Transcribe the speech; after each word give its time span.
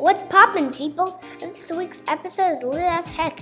What's 0.00 0.22
poppin', 0.22 0.68
Jeeples? 0.68 1.20
This 1.40 1.70
week's 1.76 2.02
episode 2.08 2.52
is 2.52 2.62
lit 2.62 2.80
as 2.80 3.10
heck. 3.10 3.38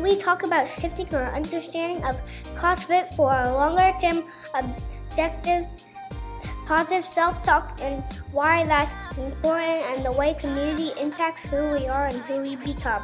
We 0.00 0.16
talk 0.16 0.42
about 0.42 0.66
shifting 0.66 1.14
our 1.14 1.34
understanding 1.34 2.02
of 2.02 2.16
CrossFit 2.56 3.14
for 3.14 3.30
our 3.30 3.52
longer 3.52 3.92
term 4.00 4.24
objectives, 4.54 5.84
positive 6.64 7.04
self 7.04 7.42
talk, 7.42 7.78
and 7.82 8.02
why 8.32 8.64
that's 8.64 8.92
important, 9.18 9.82
and 9.92 10.06
the 10.06 10.12
way 10.12 10.32
community 10.32 10.92
impacts 10.98 11.44
who 11.44 11.72
we 11.72 11.86
are 11.88 12.06
and 12.06 12.22
who 12.22 12.40
we 12.40 12.56
become. 12.56 13.02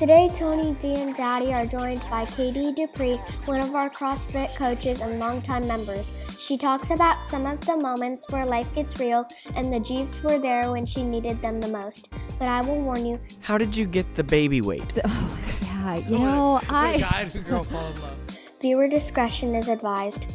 Today, 0.00 0.30
Tony, 0.34 0.72
Dee, 0.80 0.94
and 0.94 1.14
Daddy 1.14 1.52
are 1.52 1.66
joined 1.66 2.00
by 2.08 2.24
Katie 2.24 2.72
Dupree, 2.72 3.20
one 3.44 3.60
of 3.60 3.74
our 3.74 3.90
CrossFit 3.90 4.56
coaches 4.56 5.02
and 5.02 5.18
longtime 5.18 5.68
members. 5.68 6.14
She 6.38 6.56
talks 6.56 6.88
about 6.88 7.26
some 7.26 7.44
of 7.44 7.60
the 7.66 7.76
moments 7.76 8.24
where 8.30 8.46
life 8.46 8.74
gets 8.74 8.98
real 8.98 9.28
and 9.56 9.70
the 9.70 9.78
Jeeps 9.78 10.22
were 10.22 10.38
there 10.38 10.72
when 10.72 10.86
she 10.86 11.04
needed 11.04 11.42
them 11.42 11.60
the 11.60 11.68
most. 11.68 12.08
But 12.38 12.48
I 12.48 12.62
will 12.62 12.80
warn 12.80 13.04
you. 13.04 13.20
How 13.42 13.58
did 13.58 13.76
you 13.76 13.84
get 13.84 14.14
the 14.14 14.24
baby 14.24 14.62
weight? 14.62 14.90
Oh, 15.04 15.38
yeah, 15.62 16.08
you 16.08 16.18
know, 16.18 16.60
I. 16.68 16.98
guy 16.98 17.28
and 17.34 17.44
girl 17.44 17.62
fall 17.62 17.86
in 17.86 18.00
love. 18.00 18.16
Viewer 18.62 18.88
discretion 18.88 19.54
is 19.54 19.68
advised. 19.68 20.32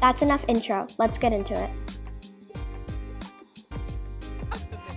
That's 0.00 0.22
enough 0.22 0.44
intro. 0.48 0.88
Let's 0.98 1.18
get 1.18 1.32
into 1.32 1.54
it. 1.54 1.70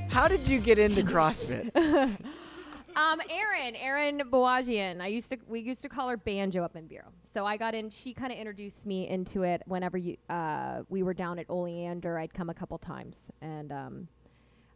How 0.09 0.27
did 0.27 0.48
you 0.48 0.59
get 0.59 0.79
into 0.79 1.03
CrossFit? 1.03 2.17
Um, 2.99 3.21
Erin, 3.30 3.77
Erin. 3.77 5.02
I 5.02 5.07
used 5.07 5.30
to, 5.30 5.38
we 5.48 5.62
used 5.62 5.81
to 5.84 5.90
call 5.90 6.09
her 6.09 6.17
Banjo 6.17 6.66
up 6.66 6.76
in 6.76 6.85
Bureau. 6.85 7.07
So 7.34 7.45
I 7.45 7.55
got 7.55 7.73
in. 7.73 7.90
She 7.90 8.13
kind 8.13 8.34
of 8.34 8.38
introduced 8.38 8.85
me 8.85 9.07
into 9.07 9.44
it 9.44 9.62
whenever 9.67 9.98
you, 9.98 10.17
uh, 10.30 10.81
we 10.90 11.01
were 11.01 11.13
down 11.13 11.40
at 11.40 11.49
Oleander. 11.49 12.20
I'd 12.20 12.34
come 12.34 12.49
a 12.49 12.54
couple 12.54 12.77
times, 12.77 13.15
and 13.41 13.71
um, 13.71 14.07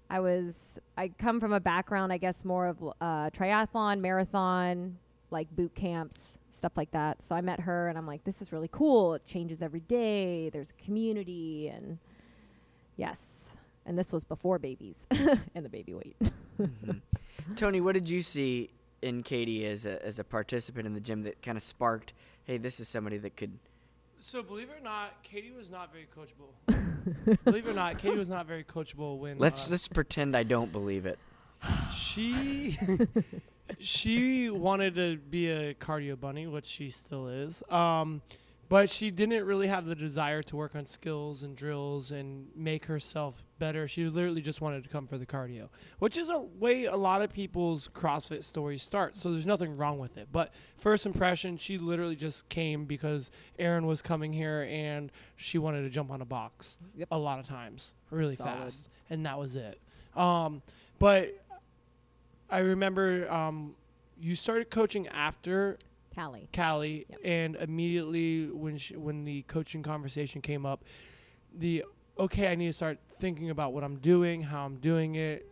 I 0.09 0.21
was, 0.21 0.79
I 0.97 1.09
come 1.09 1.41
from 1.41 1.51
a 1.51 1.59
background, 1.59 2.13
I 2.13 2.17
guess, 2.17 2.45
more 2.45 2.67
of 2.67 2.81
uh, 3.01 3.29
triathlon, 3.31 3.99
marathon, 3.99 4.97
like 5.29 5.53
boot 5.53 5.75
camps, 5.75 6.21
stuff 6.49 6.73
like 6.77 6.91
that. 6.91 7.17
So 7.27 7.35
I 7.35 7.41
met 7.41 7.59
her, 7.59 7.89
and 7.89 7.97
I'm 7.97 8.07
like, 8.07 8.23
this 8.23 8.41
is 8.41 8.53
really 8.53 8.69
cool. 8.71 9.15
It 9.15 9.25
changes 9.25 9.61
every 9.61 9.81
day. 9.81 10.49
There's 10.49 10.69
a 10.69 10.81
community, 10.85 11.67
and 11.67 11.97
yes, 12.95 13.19
and 13.85 13.97
this 13.97 14.11
was 14.11 14.23
before 14.23 14.59
babies 14.59 14.95
and 15.11 15.65
the 15.65 15.69
baby 15.69 15.93
weight. 15.93 16.15
Mhm. 16.59 17.01
Tony, 17.55 17.81
what 17.81 17.93
did 17.93 18.09
you 18.09 18.21
see 18.21 18.69
in 19.01 19.21
Katie 19.21 19.65
as 19.65 19.85
a, 19.85 20.03
as 20.05 20.17
a 20.17 20.23
participant 20.23 20.87
in 20.87 20.93
the 20.93 20.99
gym 20.99 21.23
that 21.23 21.41
kind 21.41 21.57
of 21.57 21.63
sparked, 21.63 22.13
hey, 22.45 22.57
this 22.57 22.79
is 22.79 22.87
somebody 22.87 23.17
that 23.19 23.35
could. 23.35 23.51
So 24.19 24.41
believe 24.41 24.69
it 24.69 24.79
or 24.79 24.83
not, 24.83 25.21
Katie 25.23 25.51
was 25.51 25.69
not 25.69 25.91
very 25.91 26.07
coachable. 26.15 27.37
believe 27.43 27.67
it 27.67 27.69
or 27.69 27.73
not, 27.73 27.99
Katie 27.99 28.17
was 28.17 28.29
not 28.29 28.47
very 28.47 28.63
coachable 28.63 29.17
when 29.19 29.37
Let's 29.37 29.67
uh, 29.67 29.71
just 29.71 29.93
pretend 29.93 30.35
I 30.35 30.43
don't 30.43 30.71
believe 30.71 31.05
it. 31.05 31.19
she 31.93 32.77
she 33.79 34.49
wanted 34.49 34.95
to 34.95 35.17
be 35.17 35.49
a 35.49 35.73
cardio 35.73 36.19
bunny, 36.19 36.47
which 36.47 36.65
she 36.65 36.89
still 36.89 37.27
is. 37.27 37.61
Um, 37.69 38.21
but 38.73 38.89
she 38.89 39.11
didn't 39.11 39.45
really 39.45 39.67
have 39.67 39.85
the 39.85 39.93
desire 39.93 40.41
to 40.41 40.55
work 40.55 40.75
on 40.75 40.83
skills 40.83 41.43
and 41.43 41.55
drills 41.55 42.09
and 42.09 42.47
make 42.55 42.85
herself 42.85 43.45
better. 43.59 43.87
She 43.87 44.05
literally 44.05 44.41
just 44.41 44.61
wanted 44.61 44.83
to 44.83 44.89
come 44.89 45.05
for 45.05 45.19
the 45.19 45.27
cardio, 45.27 45.69
which 45.99 46.17
is 46.17 46.27
a 46.29 46.39
way 46.39 46.85
a 46.85 46.95
lot 46.95 47.21
of 47.21 47.31
people's 47.31 47.87
CrossFit 47.89 48.43
stories 48.43 48.81
start. 48.81 49.15
So 49.15 49.29
there's 49.29 49.45
nothing 49.45 49.77
wrong 49.77 49.99
with 49.99 50.17
it. 50.17 50.29
But 50.31 50.55
first 50.75 51.05
impression, 51.05 51.55
she 51.57 51.77
literally 51.77 52.15
just 52.15 52.49
came 52.49 52.85
because 52.85 53.29
Aaron 53.59 53.85
was 53.85 54.01
coming 54.01 54.33
here 54.33 54.67
and 54.67 55.11
she 55.35 55.59
wanted 55.59 55.83
to 55.83 55.91
jump 55.91 56.09
on 56.09 56.23
a 56.23 56.25
box 56.25 56.79
Yep. 56.95 57.09
a 57.11 57.17
lot 57.19 57.37
of 57.39 57.45
times, 57.45 57.93
really 58.09 58.37
Solid. 58.37 58.57
fast, 58.57 58.89
and 59.07 59.23
that 59.27 59.37
was 59.37 59.55
it. 59.55 59.79
Um, 60.15 60.63
but 60.97 61.39
I 62.49 62.57
remember 62.57 63.31
um, 63.31 63.75
you 64.19 64.35
started 64.35 64.71
coaching 64.71 65.07
after 65.09 65.77
Callie. 66.15 66.49
Callie, 66.55 67.05
Yep. 67.09 67.19
and 67.23 67.55
immediately 67.57 68.47
when 68.49 68.77
she, 68.77 68.95
when 68.95 69.23
the 69.25 69.41
coaching 69.43 69.83
conversation 69.83 70.41
came 70.41 70.65
up, 70.65 70.83
the 71.57 71.83
okay, 72.17 72.47
I 72.51 72.55
need 72.55 72.67
to 72.67 72.73
start 72.73 72.99
thinking 73.19 73.49
about 73.49 73.73
what 73.73 73.83
I'm 73.83 73.97
doing, 73.97 74.43
how 74.43 74.65
I'm 74.65 74.75
doing 74.77 75.15
it, 75.15 75.49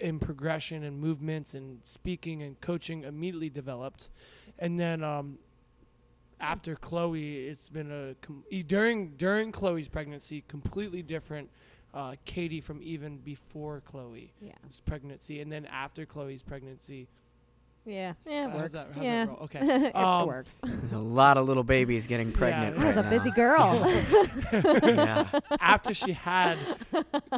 in 0.00 0.18
progression 0.18 0.82
and 0.82 0.98
movements 0.98 1.54
and 1.54 1.78
speaking 1.84 2.42
and 2.42 2.60
coaching 2.60 3.04
immediately 3.04 3.50
developed, 3.50 4.10
and 4.58 4.78
then 4.80 5.04
um, 5.04 5.38
after 6.40 6.74
Chloe, 6.74 7.46
it's 7.46 7.68
been 7.68 7.90
a 7.92 8.14
com- 8.20 8.42
during 8.66 9.10
during 9.16 9.52
Chloe's 9.52 9.88
pregnancy, 9.88 10.42
completely 10.48 11.02
different. 11.02 11.48
Uh, 11.94 12.14
Katie 12.24 12.62
from 12.62 12.80
even 12.82 13.18
before 13.18 13.82
Chloe's 13.82 14.30
Yeah. 14.40 14.52
pregnancy, 14.86 15.42
and 15.42 15.52
then 15.52 15.66
after 15.66 16.06
Chloe's 16.06 16.40
pregnancy, 16.42 17.06
Yeah. 17.84 18.12
Yeah. 18.26 18.44
It 18.46 18.50
How's 18.50 18.60
works. 18.60 18.72
that- 18.72 18.86
how's 18.86 18.94
that 18.94 19.04
yeah. 19.04 19.24
roll? 19.24 19.36
Okay. 19.42 19.58
it 19.88 19.96
Um, 19.96 20.26
works. 20.28 20.54
There's 20.62 20.92
a 20.92 20.98
lot 20.98 21.36
of 21.36 21.46
little 21.46 21.64
babies 21.64 22.06
getting 22.06 22.30
pregnant 22.32 22.76
Yeah. 22.76 22.82
I 22.82 22.86
right 22.86 22.96
was 22.96 23.06
a 23.06 23.10
busy 23.10 23.30
girl. 23.32 23.90
yeah. 24.84 25.28
after 25.60 25.92
she 25.94 26.12
had 26.12 26.58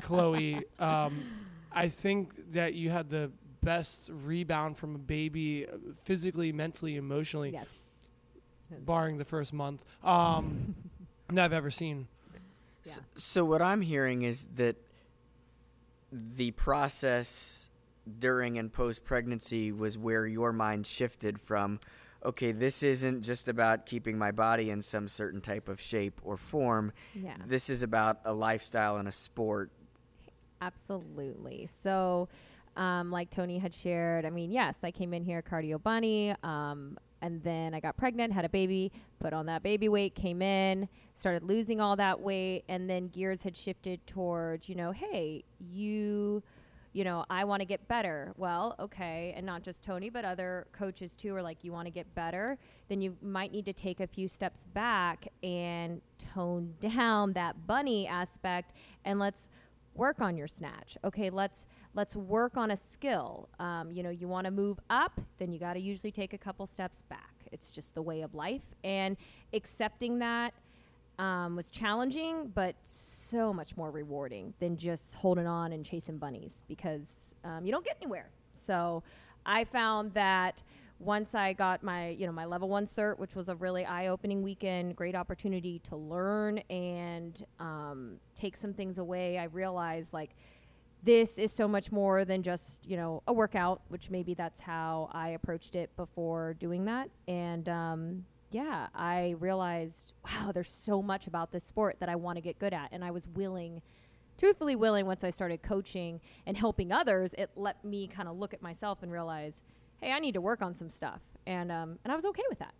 Chloe, 0.03 0.62
um, 0.78 1.25
I 1.72 1.88
think 1.88 2.53
that 2.53 2.75
you 2.75 2.91
had 2.91 3.09
the 3.10 3.31
best 3.62 4.10
rebound 4.12 4.77
from 4.77 4.94
a 4.94 4.99
baby, 4.99 5.66
uh, 5.66 5.77
physically, 6.05 6.53
mentally, 6.53 6.97
emotionally, 6.97 7.50
yes. 7.50 7.66
barring 8.71 9.16
the 9.16 9.25
first 9.25 9.53
month, 9.55 9.84
um, 10.05 10.75
that 11.31 11.43
I've 11.47 11.53
ever 11.55 11.71
seen. 11.71 12.06
S- 12.84 13.00
So 13.15 13.44
what 13.47 13.62
I'm 13.62 13.81
hearing 13.81 14.22
is 14.22 14.47
that 14.56 14.76
the 16.12 16.50
process 16.53 17.63
during 18.19 18.59
and 18.59 18.72
post 18.72 19.04
pregnancy 19.04 19.72
was 19.72 19.97
where 19.98 20.26
your 20.26 20.53
mind 20.53 20.87
shifted 20.87 21.41
from 21.41 21.78
okay 22.25 22.53
this 22.53 22.82
isn't 22.82 23.22
just 23.22 23.48
about 23.48 23.87
keeping 23.87 24.16
my 24.19 24.31
body 24.31 24.70
in 24.70 24.81
some 24.82 25.09
certain 25.09 25.41
type 25.41 25.69
of 25.69 25.81
shape 25.81 26.20
or 26.25 26.37
form 26.37 26.93
Yeah. 27.14 27.37
this 27.47 27.69
is 27.70 27.82
about 27.82 28.19
a 28.25 28.32
lifestyle 28.32 28.97
and 28.97 29.09
a 29.09 29.12
sport 29.12 29.70
Absolutely. 30.60 31.69
So, 31.82 32.28
um, 32.76 33.10
like 33.10 33.31
Tony 33.31 33.59
had 33.59 33.75
shared, 33.75 34.25
I 34.25 34.31
mean, 34.31 34.50
yes, 34.50 34.76
I 34.82 34.91
came 34.91 35.12
in 35.12 35.22
here 35.22 35.43
cardio 35.43 35.82
bunny, 35.82 36.34
um, 36.43 36.97
and 37.20 37.43
then 37.43 37.75
I 37.75 37.81
got 37.81 37.97
pregnant, 37.97 38.32
had 38.32 38.44
a 38.44 38.48
baby, 38.48 38.91
put 39.20 39.32
on 39.32 39.47
that 39.47 39.62
baby 39.62 39.88
weight, 39.88 40.14
came 40.14 40.43
in, 40.43 40.88
started 41.16 41.43
losing 41.43 41.81
all 41.81 41.97
that 41.97 42.20
weight, 42.20 42.64
and 42.69 42.88
then 42.88 43.09
gears 43.09 43.43
had 43.43 43.56
shifted 43.56 44.06
towards, 44.06 44.69
you 44.69 44.75
know, 44.75 44.91
hey, 44.91 45.44
you, 45.59 46.43
you 46.94 47.03
know, 47.05 47.25
I 47.28 47.44
want 47.44 47.60
to 47.60 47.66
get 47.66 47.87
better. 47.88 48.32
Well, 48.37 48.77
okay, 48.78 49.34
and 49.37 49.44
not 49.44 49.62
just 49.62 49.82
Tony, 49.82 50.09
but 50.09 50.25
other 50.25 50.69
coaches 50.72 51.16
too 51.16 51.34
are 51.34 51.43
like, 51.43 51.59
you 51.62 51.72
want 51.72 51.87
to 51.87 51.91
get 51.91 52.15
better, 52.15 52.56
then 52.88 53.03
you 53.03 53.16
might 53.21 53.53
need 53.53 53.66
to 53.66 53.72
take 53.72 54.00
a 54.00 54.06
few 54.06 54.28
steps 54.28 54.65
back 54.72 55.28
and 55.43 56.00
tone 56.19 56.75
down 56.81 57.32
that 57.34 57.66
bunny 57.66 58.06
aspect, 58.06 58.72
and 59.05 59.19
let's 59.19 59.49
work 59.94 60.21
on 60.21 60.37
your 60.37 60.49
snatch. 60.49 60.97
Okay 61.05 61.31
let's 61.31 61.66
let's 61.94 62.16
work 62.16 62.56
on 62.56 62.72
a 62.72 62.77
skill. 62.77 63.49
Um, 63.61 63.93
you 63.93 64.03
know 64.03 64.11
you 64.11 64.26
want 64.26 64.44
to 64.47 64.50
move 64.50 64.81
up 64.91 65.21
then 65.38 65.53
you 65.53 65.61
got 65.61 65.75
to 65.75 65.81
usually 65.81 66.11
take 66.11 66.32
a 66.32 66.38
couple 66.38 66.66
steps 66.66 67.03
back. 67.09 67.34
It's 67.53 67.71
just 67.71 67.94
the 67.94 68.03
way 68.03 68.22
of 68.22 68.34
life. 68.34 68.62
And 68.82 69.16
accepting 69.53 70.19
that 70.19 70.53
um, 71.19 71.56
was 71.56 71.70
challenging 71.70 72.50
but 72.54 72.75
so 72.84 73.52
much 73.52 73.76
more 73.76 73.91
rewarding 73.91 74.54
than 74.58 74.76
just 74.76 75.14
holding 75.14 75.47
on 75.47 75.72
and 75.72 75.84
chasing 75.84 76.19
bunnies 76.19 76.62
because 76.69 77.34
um, 77.44 77.64
you 77.64 77.72
don't 77.72 77.84
get 77.84 77.97
anywhere 78.00 78.30
so 78.66 79.02
i 79.47 79.64
found 79.64 80.12
that 80.14 80.62
once 80.98 81.34
I 81.34 81.52
got 81.52 81.82
my, 81.82 82.10
you 82.10 82.26
know, 82.26 82.32
my 82.32 82.44
level 82.44 82.69
one 82.69 82.86
cert, 82.86 83.19
which 83.19 83.34
was 83.34 83.48
a 83.48 83.56
really 83.56 83.84
eye-opening 83.84 84.42
weekend, 84.42 84.96
great 84.96 85.14
opportunity 85.14 85.81
to 85.81 85.96
learn 85.96 86.58
and 86.70 87.44
um, 87.58 88.16
take 88.34 88.56
some 88.56 88.72
things 88.72 88.99
away. 88.99 89.38
I 89.38 89.44
realized 89.44 90.12
like 90.12 90.31
this 91.02 91.37
is 91.37 91.52
so 91.52 91.69
much 91.69 91.93
more 91.93 92.25
than 92.25 92.43
just 92.43 92.87
you 92.87 92.96
know 92.96 93.22
a 93.26 93.32
workout, 93.32 93.82
which 93.88 94.11
maybe 94.11 94.34
that's 94.34 94.61
how 94.61 95.11
I 95.12 95.31
approached 95.31 95.75
it 95.75 95.94
before 95.96 96.55
doing 96.55 96.87
that. 96.87 97.11
And 97.28 97.69
um, 97.69 98.25
yeah, 98.54 98.86
I 98.94 99.34
realized 99.40 100.12
wow, 100.24 100.52
there's 100.52 100.70
so 100.70 101.02
much 101.02 101.26
about 101.26 101.50
this 101.50 101.64
sport 101.64 101.96
that 101.98 102.08
I 102.08 102.14
want 102.14 102.36
to 102.36 102.40
get 102.40 102.60
good 102.60 102.72
at, 102.72 102.90
and 102.92 103.04
I 103.04 103.10
was 103.10 103.26
willing. 103.26 103.82
Truthfully 104.38 104.76
willing 104.76 105.06
once 105.06 105.24
I 105.24 105.30
started 105.30 105.62
coaching 105.62 106.20
and 106.46 106.56
helping 106.56 106.92
others, 106.92 107.34
it 107.36 107.50
let 107.56 107.84
me 107.84 108.06
kind 108.06 108.28
of 108.28 108.36
look 108.36 108.54
at 108.54 108.62
myself 108.62 109.02
and 109.02 109.10
realize, 109.10 109.60
hey, 110.00 110.12
I 110.12 110.20
need 110.20 110.34
to 110.34 110.40
work 110.40 110.62
on 110.62 110.72
some 110.72 110.88
stuff, 110.88 111.20
and 111.48 111.72
um, 111.72 111.98
and 112.04 112.12
I 112.12 112.16
was 112.16 112.24
okay 112.26 112.44
with 112.48 112.60
that. 112.60 112.74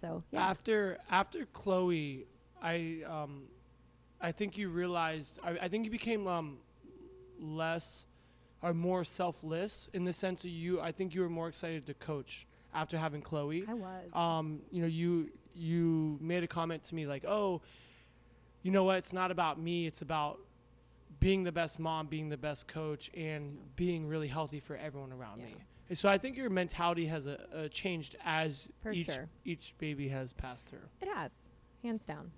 So 0.00 0.24
yeah, 0.30 0.48
After 0.48 0.98
after 1.10 1.44
Chloe, 1.52 2.24
I 2.62 3.02
um, 3.06 3.42
I 4.22 4.32
think 4.32 4.56
you 4.56 4.70
realized. 4.70 5.40
I, 5.44 5.50
I 5.60 5.68
think 5.68 5.84
you 5.84 5.90
became 5.90 6.26
um, 6.26 6.56
less 7.38 8.06
or 8.62 8.72
more 8.72 9.04
selfless 9.04 9.90
in 9.92 10.04
the 10.04 10.12
sense 10.14 10.40
that 10.40 10.50
you. 10.50 10.80
I 10.80 10.90
think 10.90 11.14
you 11.14 11.20
were 11.20 11.28
more 11.28 11.48
excited 11.48 11.84
to 11.86 11.92
coach 11.92 12.46
after 12.74 12.98
having 12.98 13.22
Chloe. 13.22 13.64
I 13.68 13.74
was. 13.74 14.04
um, 14.12 14.60
you 14.70 14.82
know, 14.82 14.88
you 14.88 15.30
you 15.54 16.18
made 16.20 16.44
a 16.44 16.46
comment 16.48 16.82
to 16.84 16.94
me 16.94 17.06
like, 17.06 17.24
"Oh, 17.26 17.62
you 18.62 18.70
know 18.70 18.84
what? 18.84 18.98
It's 18.98 19.12
not 19.12 19.30
about 19.30 19.60
me. 19.60 19.86
It's 19.86 20.02
about 20.02 20.38
being 21.20 21.42
the 21.44 21.52
best 21.52 21.78
mom, 21.78 22.06
being 22.06 22.28
the 22.28 22.36
best 22.36 22.68
coach, 22.68 23.10
and 23.16 23.58
being 23.76 24.06
really 24.06 24.28
healthy 24.28 24.60
for 24.60 24.76
everyone 24.76 25.12
around 25.12 25.40
Yeah. 25.40 25.46
me. 25.46 25.56
And 25.88 25.96
so 25.96 26.08
I 26.08 26.18
think 26.18 26.36
your 26.36 26.50
mentality 26.50 27.06
has 27.06 27.26
uh, 27.26 27.38
uh, 27.52 27.68
changed 27.68 28.14
as 28.24 28.68
For 28.82 28.92
each 28.92 29.10
sure. 29.12 29.28
each 29.44 29.74
baby 29.78 30.08
has 30.08 30.32
passed 30.32 30.66
through. 30.68 30.86
It 31.00 31.08
has, 31.08 31.30
hands 31.82 32.02
down. 32.02 32.30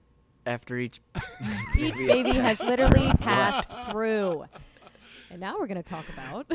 After 0.46 0.78
each 0.78 1.00
Each 1.76 1.94
baby 1.94 2.32
has 2.32 2.60
literally 2.60 3.12
passed 3.18 3.72
through. 3.90 4.46
And 5.30 5.40
now 5.40 5.56
we're 5.58 5.68
going 5.68 5.82
to 5.82 5.88
talk 5.88 6.04
about. 6.08 6.46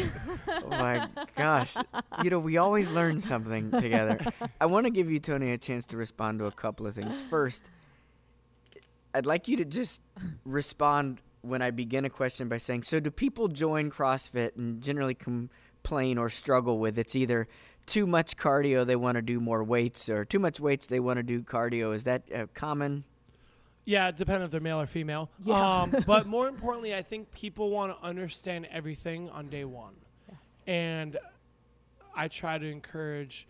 Oh 0.48 0.70
my 0.70 1.08
gosh. 1.38 1.76
You 2.24 2.30
know, 2.30 2.40
we 2.40 2.58
always 2.58 2.90
learn 2.92 3.20
something 3.22 3.72
together. 3.72 4.20
I 4.62 4.66
want 4.66 4.86
to 4.86 4.90
give 4.90 5.10
you, 5.10 5.20
Tony, 5.20 5.52
a 5.52 5.58
chance 5.58 5.86
to 5.88 5.98
respond 5.98 6.40
to 6.40 6.46
a 6.46 6.52
couple 6.52 6.86
of 6.86 6.96
things. 6.96 7.22
First, 7.30 7.64
I'd 9.14 9.26
like 9.26 9.48
you 9.48 9.58
to 9.58 9.66
just 9.66 10.02
respond 10.44 11.22
when 11.42 11.62
I 11.62 11.72
begin 11.72 12.04
a 12.06 12.10
question 12.10 12.50
by 12.50 12.58
saying, 12.58 12.84
So, 12.84 13.00
do 13.00 13.12
people 13.12 13.48
join 13.48 13.92
CrossFit 13.92 14.58
and 14.58 14.82
generally 14.82 15.16
complain 15.16 16.18
or 16.18 16.30
struggle 16.30 16.80
with 16.80 16.98
it's 16.98 17.16
either 17.16 17.48
too 17.86 18.06
much 18.08 18.36
cardio, 18.36 18.86
they 18.86 18.96
want 18.96 19.16
to 19.16 19.22
do 19.22 19.40
more 19.40 19.64
weights, 19.64 20.10
or 20.10 20.26
too 20.26 20.40
much 20.40 20.60
weights, 20.60 20.88
they 20.88 21.00
want 21.00 21.18
to 21.18 21.24
do 21.24 21.42
cardio? 21.42 21.94
Is 21.94 22.04
that 22.06 22.24
uh, 22.34 22.48
common? 22.54 23.04
Yeah, 23.86 24.10
depending 24.12 24.44
if 24.46 24.52
they're 24.52 24.60
male 24.62 24.82
or 24.82 24.88
female. 24.88 25.30
Yeah. 25.44 25.82
Um, 25.82 25.96
but 26.08 26.26
more 26.28 26.48
importantly, 26.48 26.96
I 26.96 27.02
think 27.04 27.32
people 27.32 27.70
want 27.70 27.98
to 27.98 28.06
understand 28.06 28.68
everything 28.72 29.30
on 29.30 29.48
day 29.50 29.64
one. 29.66 29.94
yes. 30.28 30.38
and 30.68 31.18
I 32.16 32.28
try 32.28 32.58
to 32.58 32.66
encourage 32.66 33.48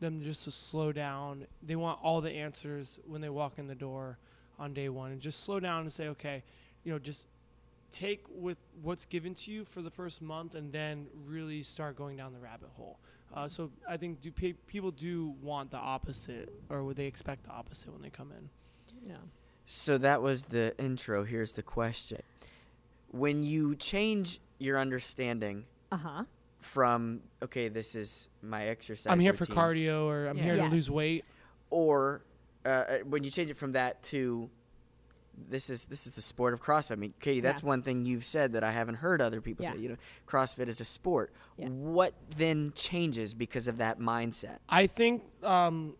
them 0.00 0.22
just 0.22 0.44
to 0.44 0.50
slow 0.50 0.92
down. 0.92 1.46
They 1.62 1.76
want 1.76 1.98
all 2.02 2.20
the 2.20 2.30
answers 2.30 2.98
when 3.06 3.20
they 3.20 3.28
walk 3.28 3.58
in 3.58 3.66
the 3.66 3.74
door 3.74 4.18
on 4.58 4.72
day 4.72 4.88
one, 4.88 5.10
and 5.12 5.20
just 5.20 5.44
slow 5.44 5.60
down 5.60 5.82
and 5.82 5.92
say, 5.92 6.08
okay, 6.08 6.42
you 6.84 6.92
know, 6.92 6.98
just 6.98 7.26
take 7.90 8.24
with 8.30 8.58
what's 8.82 9.04
given 9.04 9.34
to 9.34 9.50
you 9.50 9.64
for 9.64 9.82
the 9.82 9.90
first 9.90 10.22
month, 10.22 10.54
and 10.54 10.72
then 10.72 11.06
really 11.26 11.62
start 11.62 11.96
going 11.96 12.16
down 12.16 12.32
the 12.32 12.38
rabbit 12.38 12.68
hole. 12.76 12.98
Uh, 13.34 13.48
so 13.48 13.70
I 13.88 13.96
think 13.96 14.20
do 14.20 14.30
pe- 14.30 14.52
people 14.52 14.92
do 14.92 15.34
want 15.42 15.70
the 15.70 15.76
opposite, 15.76 16.50
or 16.70 16.84
would 16.84 16.96
they 16.96 17.06
expect 17.06 17.44
the 17.44 17.50
opposite 17.50 17.92
when 17.92 18.00
they 18.00 18.10
come 18.10 18.30
in? 18.30 18.48
Yeah. 19.10 19.16
So 19.66 19.98
that 19.98 20.22
was 20.22 20.44
the 20.44 20.76
intro. 20.78 21.24
Here's 21.24 21.52
the 21.52 21.62
question. 21.62 22.22
When 23.10 23.42
you 23.42 23.74
change 23.76 24.40
your 24.58 24.78
understanding 24.78 25.64
Uh 25.92 25.96
huh. 25.96 26.24
from 26.60 27.20
okay, 27.42 27.68
this 27.68 27.94
is 27.94 28.28
my 28.42 28.66
exercise. 28.66 29.10
I'm 29.12 29.20
here 29.20 29.32
for 29.32 29.46
cardio, 29.46 30.04
or 30.06 30.26
I'm 30.26 30.36
Yeah. 30.36 30.42
here 30.44 30.56
Yes. 30.56 30.68
to 30.70 30.74
lose 30.74 30.90
weight. 30.90 31.24
Or 31.70 32.22
uh, 32.64 32.68
uh, 32.68 32.98
when 33.00 33.24
you 33.24 33.30
change 33.30 33.50
it 33.50 33.56
from 33.56 33.72
that 33.72 34.02
to 34.04 34.48
this 35.48 35.68
is 35.68 35.86
this 35.86 36.06
is 36.06 36.12
the 36.12 36.22
sport 36.22 36.54
of 36.54 36.60
CrossFit. 36.62 36.92
I 36.92 36.94
mean, 36.94 37.12
Katie, 37.20 37.40
that's 37.40 37.62
Yeah. 37.62 37.68
one 37.68 37.82
thing 37.82 38.04
you've 38.06 38.24
said 38.24 38.52
that 38.52 38.62
I 38.62 38.70
haven't 38.70 38.96
heard 38.96 39.20
other 39.20 39.40
people 39.40 39.64
Yeah. 39.64 39.72
say. 39.72 39.78
You 39.80 39.88
know, 39.90 39.96
CrossFit 40.26 40.68
is 40.68 40.80
a 40.80 40.84
sport. 40.84 41.32
Yes. 41.56 41.70
What 41.70 42.14
then 42.36 42.72
changes 42.76 43.34
because 43.34 43.66
of 43.68 43.78
that 43.78 43.98
mindset? 43.98 44.58
I 44.68 44.86
think 44.86 45.24
um, 45.42 45.96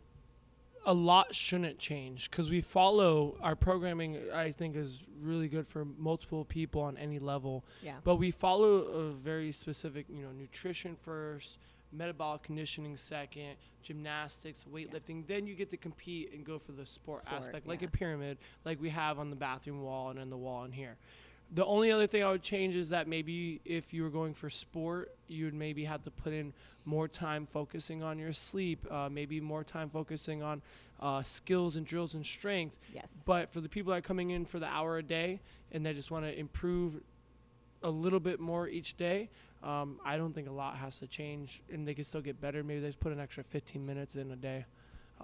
a 0.87 0.93
lot 0.95 1.35
shouldn't 1.35 1.79
change 1.79 2.31
because 2.31 2.51
we 2.51 2.61
follow 2.61 3.37
our 3.41 3.57
programming. 3.57 4.19
I 4.33 4.53
think 4.53 4.77
is 4.77 5.05
really 5.21 5.49
good 5.49 5.67
for 5.67 5.85
multiple 5.99 6.45
people 6.45 6.83
on 6.83 6.97
any 6.97 7.19
level, 7.19 7.65
Yeah. 7.83 7.95
but 8.05 8.17
we 8.17 8.31
follow 8.31 8.75
a 8.83 9.11
very 9.13 9.53
specific, 9.53 10.07
you 10.09 10.23
know, 10.23 10.33
nutrition 10.33 10.97
first, 10.97 11.59
metabolic 11.93 12.43
conditioning 12.43 12.97
second, 12.97 13.57
gymnastics, 13.83 14.65
weightlifting. 14.73 15.27
Then 15.27 15.47
you 15.47 15.55
get 15.55 15.71
to 15.71 15.77
compete 15.77 16.33
and 16.33 16.45
go 16.45 16.59
for 16.59 16.73
the 16.73 16.85
sport, 16.87 17.23
Sport, 17.23 17.41
aspect, 17.41 17.67
like 17.67 17.81
yeah. 17.83 17.89
a 17.89 17.91
pyramid, 17.91 18.39
like 18.65 18.81
we 18.81 18.91
have 18.91 19.19
on 19.19 19.31
the 19.31 19.37
bathroom 19.37 19.83
wall 19.83 20.11
and 20.11 20.19
on 20.19 20.31
the 20.31 20.37
wall 20.37 20.65
in 20.65 20.73
here. 20.73 20.97
The 21.55 21.65
only 21.65 21.93
other 21.93 22.09
thing 22.09 22.25
I 22.25 22.31
would 22.33 22.43
change 22.43 22.75
is 22.75 22.89
that 22.89 23.07
maybe 23.07 23.61
if 23.65 23.95
you 23.95 24.03
were 24.03 24.11
going 24.11 24.35
for 24.35 24.51
sport, 24.51 25.15
you 25.29 25.45
would 25.45 25.55
maybe 25.55 25.85
have 25.85 26.03
to 26.03 26.11
put 26.11 26.33
in 26.33 26.53
more 26.85 27.07
time 27.07 27.47
focusing 27.47 28.03
on 28.03 28.19
your 28.19 28.33
sleep, 28.33 28.85
uh, 28.91 29.09
maybe 29.09 29.41
more 29.41 29.63
time 29.63 29.89
focusing 29.89 30.43
on 30.43 30.63
uh, 30.99 31.23
skills 31.23 31.77
and 31.77 31.87
drills 31.87 32.15
and 32.15 32.27
strength. 32.27 32.77
Yes. 32.93 33.09
But 33.25 33.53
for 33.53 33.61
the 33.61 33.69
people 33.69 33.93
that 33.93 33.99
are 33.99 34.03
coming 34.03 34.31
in 34.31 34.45
for 34.45 34.59
the 34.59 34.67
hour 34.67 34.99
a 34.99 35.03
day 35.03 35.41
and 35.71 35.87
they 35.87 35.95
just 35.95 36.11
want 36.11 36.25
to 36.25 36.37
improve 36.37 37.01
a 37.85 37.91
little 37.91 38.21
bit 38.21 38.41
more 38.41 38.67
each 38.67 38.97
day, 38.97 39.31
um, 39.63 40.01
I 40.05 40.17
don't 40.17 40.35
think 40.35 40.49
a 40.49 40.53
lot 40.53 40.77
has 40.77 40.99
to 40.99 41.07
change, 41.07 41.63
and 41.73 41.87
they 41.87 41.95
can 41.95 42.05
still 42.05 42.21
get 42.21 42.41
better. 42.41 42.65
Maybe 42.65 42.81
they 42.81 42.89
just 42.89 43.01
put 43.01 43.13
an 43.13 43.21
extra 43.21 43.45
15 43.45 43.85
minutes 43.87 44.17
in 44.17 44.31
a 44.33 44.37
day. 44.37 44.67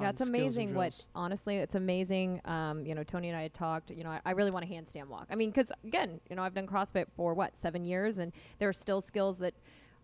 Yeah, 0.01 0.11
it's 0.11 0.21
amazing 0.21 0.75
what, 0.75 1.05
honestly, 1.15 1.57
it's 1.57 1.75
amazing. 1.75 2.41
Um, 2.45 2.87
you 2.87 2.95
know, 2.95 3.03
Tony 3.03 3.29
and 3.29 3.37
I 3.37 3.43
had 3.43 3.55
talked, 3.55 3.91
you 3.91 4.05
know, 4.05 4.11
I, 4.11 4.21
I 4.25 4.31
really 4.33 4.51
want 4.51 4.65
a 4.65 4.69
handstand 4.69 5.09
walk. 5.09 5.27
I 5.31 5.35
mean, 5.35 5.51
because 5.51 5.73
again, 5.85 6.21
you 6.29 6.37
know, 6.37 6.43
I've 6.43 6.55
done 6.55 6.67
CrossFit 6.67 7.07
for 7.17 7.35
what, 7.35 7.57
seven 7.57 7.85
years, 7.85 8.19
and 8.19 8.33
there 8.59 8.69
are 8.69 8.75
still 8.75 9.01
skills 9.01 9.39
that 9.39 9.55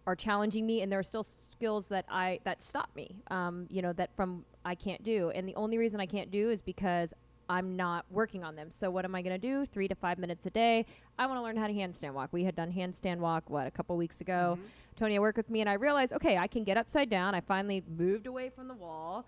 are 0.07 0.17
challenging 0.17 0.67
me, 0.67 0.83
and 0.83 0.93
there 0.93 0.99
are 0.99 1.05
still 1.05 1.23
skills 1.23 1.87
that 1.87 2.05
I, 2.09 2.41
that 2.45 2.63
stop 2.63 2.91
me, 2.95 3.17
um, 3.31 3.67
you 3.71 3.83
know, 3.83 3.93
that 3.95 4.15
from 4.17 4.45
I 4.65 4.75
can't 4.75 5.03
do. 5.03 5.31
And 5.31 5.49
the 5.49 5.55
only 5.55 5.79
reason 5.79 6.01
I 6.01 6.07
can't 6.07 6.31
do 6.31 6.51
is 6.51 6.61
because 6.61 7.15
I'm 7.49 7.77
not 7.77 8.05
working 8.11 8.43
on 8.43 8.57
them. 8.57 8.71
So 8.71 8.91
what 8.91 9.05
am 9.05 9.15
I 9.15 9.23
going 9.23 9.39
to 9.39 9.39
do? 9.39 9.65
Three 9.67 9.89
to 9.89 9.95
five 9.95 10.19
minutes 10.19 10.47
a 10.47 10.51
day. 10.51 10.85
I 11.19 11.27
want 11.27 11.39
to 11.39 11.43
learn 11.43 11.57
how 11.57 11.69
to 11.69 11.73
handstand 11.73 12.13
walk. 12.13 12.31
We 12.33 12.45
had 12.45 12.57
done 12.57 12.73
handstand 12.73 13.19
walk, 13.19 13.49
what, 13.49 13.67
a 13.67 13.71
couple 13.71 13.97
weeks 13.97 14.21
ago. 14.21 14.59
Tony 14.97 15.19
worked 15.19 15.37
with 15.37 15.51
me, 15.51 15.61
and 15.61 15.71
I 15.71 15.75
realized, 15.75 16.13
okay, 16.13 16.39
I 16.39 16.47
can 16.47 16.65
get 16.65 16.77
upside 16.77 17.09
down. 17.09 17.35
I 17.35 17.41
finally 17.41 17.85
moved 17.97 18.27
away 18.27 18.49
from 18.49 18.67
the 18.67 18.75
wall 18.75 19.27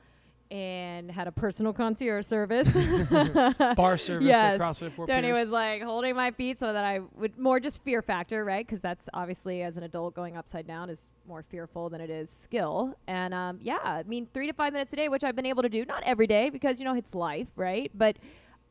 and 0.51 1.11
had 1.11 1.27
a 1.29 1.33
personal 1.33 1.73
concierge 1.73 2.25
service. 2.27 2.69
bar 3.77 3.97
service 3.99 4.27
Yes. 4.27 4.61
at 4.61 4.61
CrossFit 4.61 4.93
for 4.93 5.07
Tony 5.07 5.29
peers. 5.29 5.45
was 5.45 5.51
like 5.51 5.83
holding 5.83 6.15
my 6.17 6.31
feet 6.31 6.59
so 6.59 6.73
that 6.73 6.85
I 6.85 7.01
would 7.17 7.39
more 7.39 7.61
just 7.61 7.83
fear 7.83 8.03
factor, 8.03 8.45
right? 8.45 8.67
Because 8.67 8.81
that's 8.81 9.09
obviously 9.13 9.63
as 9.63 9.77
an 9.77 9.83
adult 9.83 10.15
going 10.15 10.37
upside 10.37 10.67
down 10.67 10.91
is 10.91 11.11
more 11.27 11.43
fearful 11.43 11.91
than 11.91 12.01
it 12.01 12.11
is 12.11 12.31
skill. 12.31 12.95
And 13.07 13.35
um, 13.35 13.59
yeah, 13.61 13.79
I 13.83 14.03
mean 14.05 14.27
three 14.33 14.47
to 14.47 14.53
five 14.53 14.73
minutes 14.73 14.93
a 14.93 14.97
day, 14.97 15.09
which 15.09 15.25
I've 15.25 15.37
been 15.37 15.47
able 15.47 15.63
to 15.63 15.69
do, 15.69 15.85
not 15.85 16.03
every 16.05 16.27
day 16.27 16.51
because 16.51 16.79
you 16.79 16.85
know 16.85 16.95
it's 16.95 17.15
life, 17.15 17.49
right? 17.57 17.91
But 17.95 18.17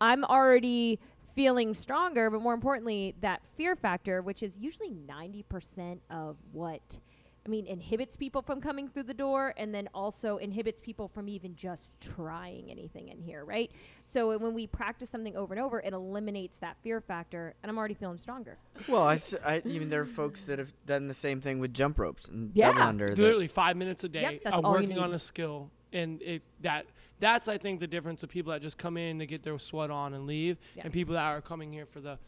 I'm 0.01 0.23
already 0.25 0.99
feeling 1.35 1.75
stronger. 1.75 2.29
But 2.31 2.41
more 2.41 2.53
importantly, 2.53 3.13
that 3.21 3.41
fear 3.55 3.75
factor, 3.75 4.21
which 4.21 4.41
is 4.41 4.57
usually 4.59 4.89
ninety 4.89 5.43
percent 5.43 6.01
of 6.09 6.37
what. 6.51 6.99
I 7.47 7.49
mean, 7.49 7.65
inhibits 7.65 8.17
people 8.17 8.41
from 8.41 8.59
coming 8.59 8.89
through 8.89 9.03
the 9.03 9.13
door 9.13 9.53
and 9.55 9.73
then 9.73 9.87
also 9.93 10.35
inhibits 10.37 10.81
people 10.81 11.07
from 11.07 11.29
even 11.29 11.55
just 11.55 11.99
trying 12.01 12.69
anything 12.69 13.07
in 13.07 13.21
here, 13.21 13.45
right? 13.45 13.71
So 14.03 14.37
when 14.37 14.53
we 14.53 14.67
practice 14.67 15.09
something 15.09 15.37
over 15.37 15.53
and 15.53 15.63
over, 15.63 15.79
it 15.79 15.93
eliminates 15.93 16.57
that 16.57 16.75
fear 16.83 16.99
factor, 16.99 17.55
and 17.63 17.69
I'm 17.69 17.77
already 17.77 17.93
feeling 17.93 18.17
stronger. 18.17 18.57
Well, 18.89 19.03
I, 19.03 19.15
s- 19.15 19.33
I- 19.45 19.61
I 19.65 19.67
mean, 19.67 19.89
there 19.89 20.01
are 20.01 20.05
folks 20.05 20.43
that 20.43 20.59
have 20.59 20.73
done 20.85 21.07
the 21.07 21.13
same 21.13 21.39
thing 21.39 21.59
with 21.59 21.73
jump 21.73 21.99
ropes 21.99 22.27
and 22.27 22.51
Yeah. 22.53 22.71
double 22.71 22.81
under. 22.83 23.07
that- 23.07 23.17
literally 23.17 23.47
five 23.47 23.77
minutes 23.77 24.03
a 24.03 24.09
day 24.09 24.21
Yep, 24.23 24.41
that's 24.43 24.57
I'm 24.57 24.63
working 24.69 24.99
on 24.99 25.13
a 25.13 25.19
skill 25.19 25.71
and 25.93 26.21
it 26.21 26.41
that 26.61 26.85
that's 27.21 27.47
i 27.47 27.57
think 27.57 27.79
the 27.79 27.87
difference 27.87 28.21
of 28.21 28.27
people 28.29 28.51
that 28.51 28.61
just 28.61 28.77
come 28.77 28.97
in 28.97 29.19
to 29.19 29.25
get 29.25 29.41
their 29.41 29.57
sweat 29.57 29.89
on 29.89 30.13
and 30.13 30.27
leave 30.27 30.57
Yes. 30.75 30.83
and 30.83 30.93
people 30.93 31.13
that 31.13 31.23
are 31.23 31.39
coming 31.41 31.71
here 31.71 31.85
for 31.85 32.01
the 32.01 32.19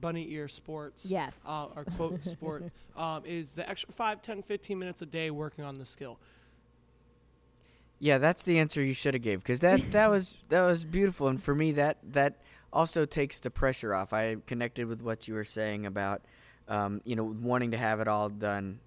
bunny 0.00 0.30
ear 0.32 0.48
sports 0.48 1.04
Yes. 1.06 1.38
uh, 1.46 1.66
or 1.76 1.84
quote 1.96 2.22
sport 2.34 2.64
um, 2.96 3.22
is 3.24 3.54
the 3.54 3.68
extra 3.68 3.92
5 3.92 4.22
10 4.22 4.42
15 4.42 4.78
minutes 4.78 5.02
a 5.02 5.06
day 5.06 5.30
working 5.30 5.64
on 5.64 5.78
the 5.78 5.84
skill 5.84 6.18
Yeah, 8.00 8.18
that's 8.18 8.44
the 8.44 8.58
answer 8.60 8.82
you 8.82 8.92
should 8.92 9.14
have 9.14 9.22
gave 9.22 9.40
because 9.40 9.60
that 9.60 9.90
that 9.92 10.08
was 10.10 10.36
that 10.50 10.60
was 10.62 10.84
beautiful, 10.84 11.28
and 11.28 11.42
for 11.42 11.54
me 11.54 11.72
that 11.72 11.98
that 12.12 12.36
also 12.72 13.04
takes 13.04 13.40
the 13.40 13.50
pressure 13.50 13.92
off. 13.94 14.12
I 14.12 14.36
connected 14.46 14.86
with 14.86 15.00
what 15.02 15.26
you 15.26 15.34
were 15.34 15.44
saying 15.44 15.84
about 15.86 16.22
um, 16.68 17.00
you 17.04 17.16
know 17.16 17.24
wanting 17.24 17.72
to 17.72 17.76
have 17.76 17.98
it 18.00 18.06
all 18.06 18.28
done 18.28 18.78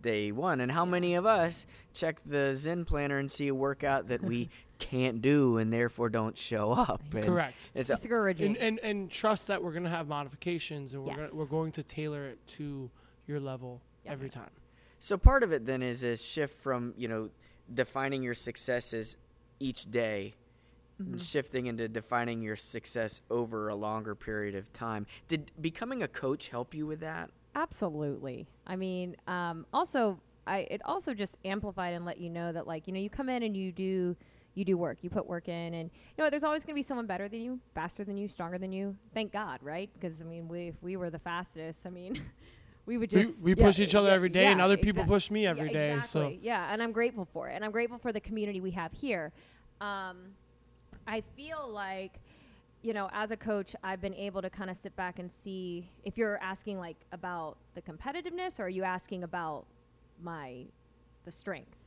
day 0.00 0.30
one, 0.30 0.60
and 0.60 0.70
how 0.70 0.84
many 0.84 1.14
of 1.14 1.26
us 1.26 1.66
check 1.94 2.20
the 2.24 2.54
Zen 2.54 2.84
planner 2.84 3.18
and 3.18 3.28
see 3.30 3.48
a 3.48 3.54
workout 3.54 4.06
that 4.08 4.22
we 4.22 4.48
can't 4.84 5.22
do 5.22 5.58
and 5.58 5.72
therefore 5.72 6.08
don't 6.08 6.36
show 6.36 6.72
up. 6.72 7.02
And 7.14 7.24
correct 7.24 7.70
It's 7.74 7.90
a, 7.90 7.96
Discouraging. 7.96 8.56
and, 8.56 8.56
and 8.58 8.78
and 8.80 9.10
trust 9.10 9.46
that 9.48 9.62
we're 9.62 9.72
going 9.72 9.84
to 9.84 9.90
have 9.90 10.06
modifications 10.08 10.94
and 10.94 11.02
we're 11.02 11.08
Yes. 11.10 11.16
gonna, 11.30 11.34
we're 11.34 11.46
going 11.46 11.72
to 11.72 11.82
tailor 11.82 12.26
it 12.26 12.38
to 12.58 12.90
your 13.26 13.40
level 13.40 13.80
Yep. 14.04 14.12
every 14.12 14.28
time 14.30 14.50
So 15.00 15.16
part 15.16 15.42
of 15.42 15.52
it 15.52 15.64
then 15.66 15.82
is 15.82 16.02
a 16.02 16.16
shift 16.16 16.60
from 16.62 16.92
you 16.96 17.08
know 17.08 17.30
defining 17.72 18.22
your 18.22 18.34
successes 18.34 19.16
each 19.60 19.90
day, 19.90 20.34
Mm-hmm. 21.02 21.16
shifting 21.16 21.66
into 21.66 21.88
defining 21.88 22.40
your 22.40 22.54
success 22.54 23.20
over 23.28 23.68
a 23.68 23.74
longer 23.74 24.14
period 24.14 24.54
of 24.54 24.72
time. 24.72 25.06
Did 25.26 25.50
becoming 25.60 26.04
a 26.04 26.08
coach 26.08 26.48
help 26.50 26.72
you 26.72 26.86
with 26.86 27.00
that? 27.00 27.30
Absolutely. 27.56 28.46
I 28.66 28.76
mean, 28.76 29.16
um, 29.26 29.66
also, 29.72 30.20
I 30.46 30.58
it 30.70 30.80
also 30.84 31.12
just 31.12 31.36
amplified 31.44 31.94
and 31.94 32.04
let 32.04 32.18
you 32.18 32.30
know 32.30 32.52
that 32.52 32.66
like 32.68 32.86
you 32.86 32.92
know 32.92 33.00
you 33.00 33.10
come 33.10 33.28
in 33.28 33.42
and 33.42 33.56
you 33.56 33.72
do 33.72 34.14
you 34.54 34.64
do 34.64 34.76
work, 34.76 34.98
you 35.02 35.10
put 35.10 35.26
work 35.26 35.48
in, 35.48 35.74
and 35.74 35.90
you 36.16 36.24
know 36.24 36.30
there's 36.30 36.44
always 36.44 36.64
going 36.64 36.74
to 36.74 36.78
be 36.78 36.82
someone 36.82 37.06
better 37.06 37.28
than 37.28 37.40
you, 37.40 37.60
faster 37.74 38.04
than 38.04 38.16
you, 38.16 38.28
stronger 38.28 38.58
than 38.58 38.72
you. 38.72 38.96
Thank 39.12 39.32
God, 39.32 39.58
right? 39.62 39.90
Because 39.94 40.20
I 40.20 40.24
mean, 40.24 40.48
we 40.48 40.68
if 40.68 40.74
we 40.82 40.96
were 40.96 41.10
the 41.10 41.18
fastest, 41.18 41.80
I 41.86 41.90
mean. 41.90 42.22
We 42.86 42.98
would 42.98 43.08
just 43.08 43.40
we 43.42 43.54
yeah, 43.54 43.64
push 43.64 43.80
each 43.80 43.94
other 43.94 44.08
yeah, 44.08 44.14
every 44.14 44.28
day 44.28 44.44
and 44.44 44.58
yeah, 44.58 44.64
other 44.66 44.76
people 44.76 45.06
push 45.06 45.30
me 45.30 45.46
every 45.46 45.70
day. 45.70 45.94
exactly. 45.94 46.38
yeah, 46.42 46.70
and 46.70 46.82
I'm 46.82 46.92
grateful 46.92 47.26
for 47.32 47.48
it, 47.48 47.54
and 47.54 47.64
I'm 47.64 47.70
grateful 47.70 47.96
for 47.96 48.12
the 48.12 48.20
community 48.20 48.60
we 48.60 48.72
have 48.72 48.92
here. 48.92 49.32
Um, 49.80 50.18
I 51.06 51.22
feel 51.34 51.66
like 51.66 52.20
you 52.84 52.92
know, 52.92 53.08
as 53.14 53.30
a 53.30 53.36
coach, 53.38 53.74
I've 53.82 54.02
been 54.02 54.14
able 54.14 54.42
to 54.42 54.50
kind 54.50 54.68
of 54.68 54.76
sit 54.76 54.94
back 54.94 55.18
and 55.18 55.30
see 55.42 55.88
if 56.04 56.18
you're 56.18 56.38
asking 56.42 56.78
like 56.78 56.98
about 57.12 57.56
the 57.74 57.80
competitiveness 57.80 58.60
or 58.60 58.64
are 58.64 58.68
you 58.68 58.84
asking 58.84 59.22
about 59.24 59.64
my 60.22 60.66
the 61.24 61.32
strength? 61.32 61.78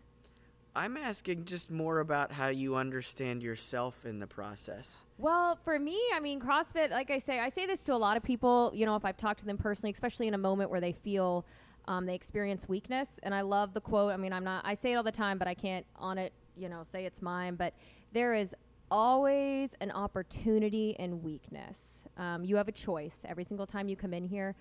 I'm 0.77 0.96
asking 0.96 1.46
just 1.46 1.72
more 1.72 2.00
about 2.01 2.31
how 2.31 2.50
you 2.50 2.75
understand 2.75 3.41
yourself 3.41 4.05
in 4.05 4.19
the 4.19 4.27
process. 4.27 5.05
Well, 5.17 5.57
for 5.63 5.79
me, 5.79 6.00
I 6.13 6.19
mean, 6.19 6.39
CrossFit, 6.39 6.91
like 6.91 7.10
I 7.10 7.17
say, 7.17 7.39
I 7.39 7.50
say 7.50 7.65
this 7.65 7.81
to 7.86 7.96
a 7.96 7.98
lot 7.98 8.15
of 8.15 8.22
people, 8.22 8.72
you 8.75 8.86
know, 8.86 8.96
if 8.96 9.03
I've 9.03 9.17
talked 9.17 9.39
to 9.39 9.46
them 9.48 9.57
personally, 9.57 9.91
especially 9.91 10.27
in 10.27 10.36
a 10.36 10.38
moment 10.38 10.69
where 10.69 10.79
they 10.79 10.91
feel 10.91 11.48
um, 11.88 12.05
they 12.05 12.13
experience 12.13 12.69
weakness. 12.69 13.07
And 13.24 13.34
I 13.34 13.41
love 13.41 13.74
the 13.74 13.81
quote. 13.81 14.13
I 14.13 14.17
mean, 14.17 14.31
I'm 14.31 14.43
not, 14.43 14.65
I 14.67 14.75
say 14.75 14.91
it 14.91 14.96
all 14.96 15.03
the 15.03 15.12
time, 15.12 15.39
but 15.39 15.48
I 15.48 15.55
can't 15.55 15.86
on 15.96 16.19
it, 16.19 16.31
you 16.55 16.69
know, 16.69 16.84
say 16.91 17.05
it's 17.05 17.24
mine. 17.24 17.55
But 17.55 17.74
there 18.13 18.36
is 18.36 18.53
always 18.91 19.74
an 19.81 19.89
opportunity 19.89 20.96
in 21.00 21.24
weakness. 21.24 22.03
Um, 22.17 22.46
you 22.46 22.55
have 22.57 22.67
a 22.67 22.74
choice 22.74 23.15
every 23.25 23.46
single 23.46 23.65
time 23.65 23.89
you 23.89 23.96
come 23.96 24.13
in 24.13 24.25
here. 24.25 24.55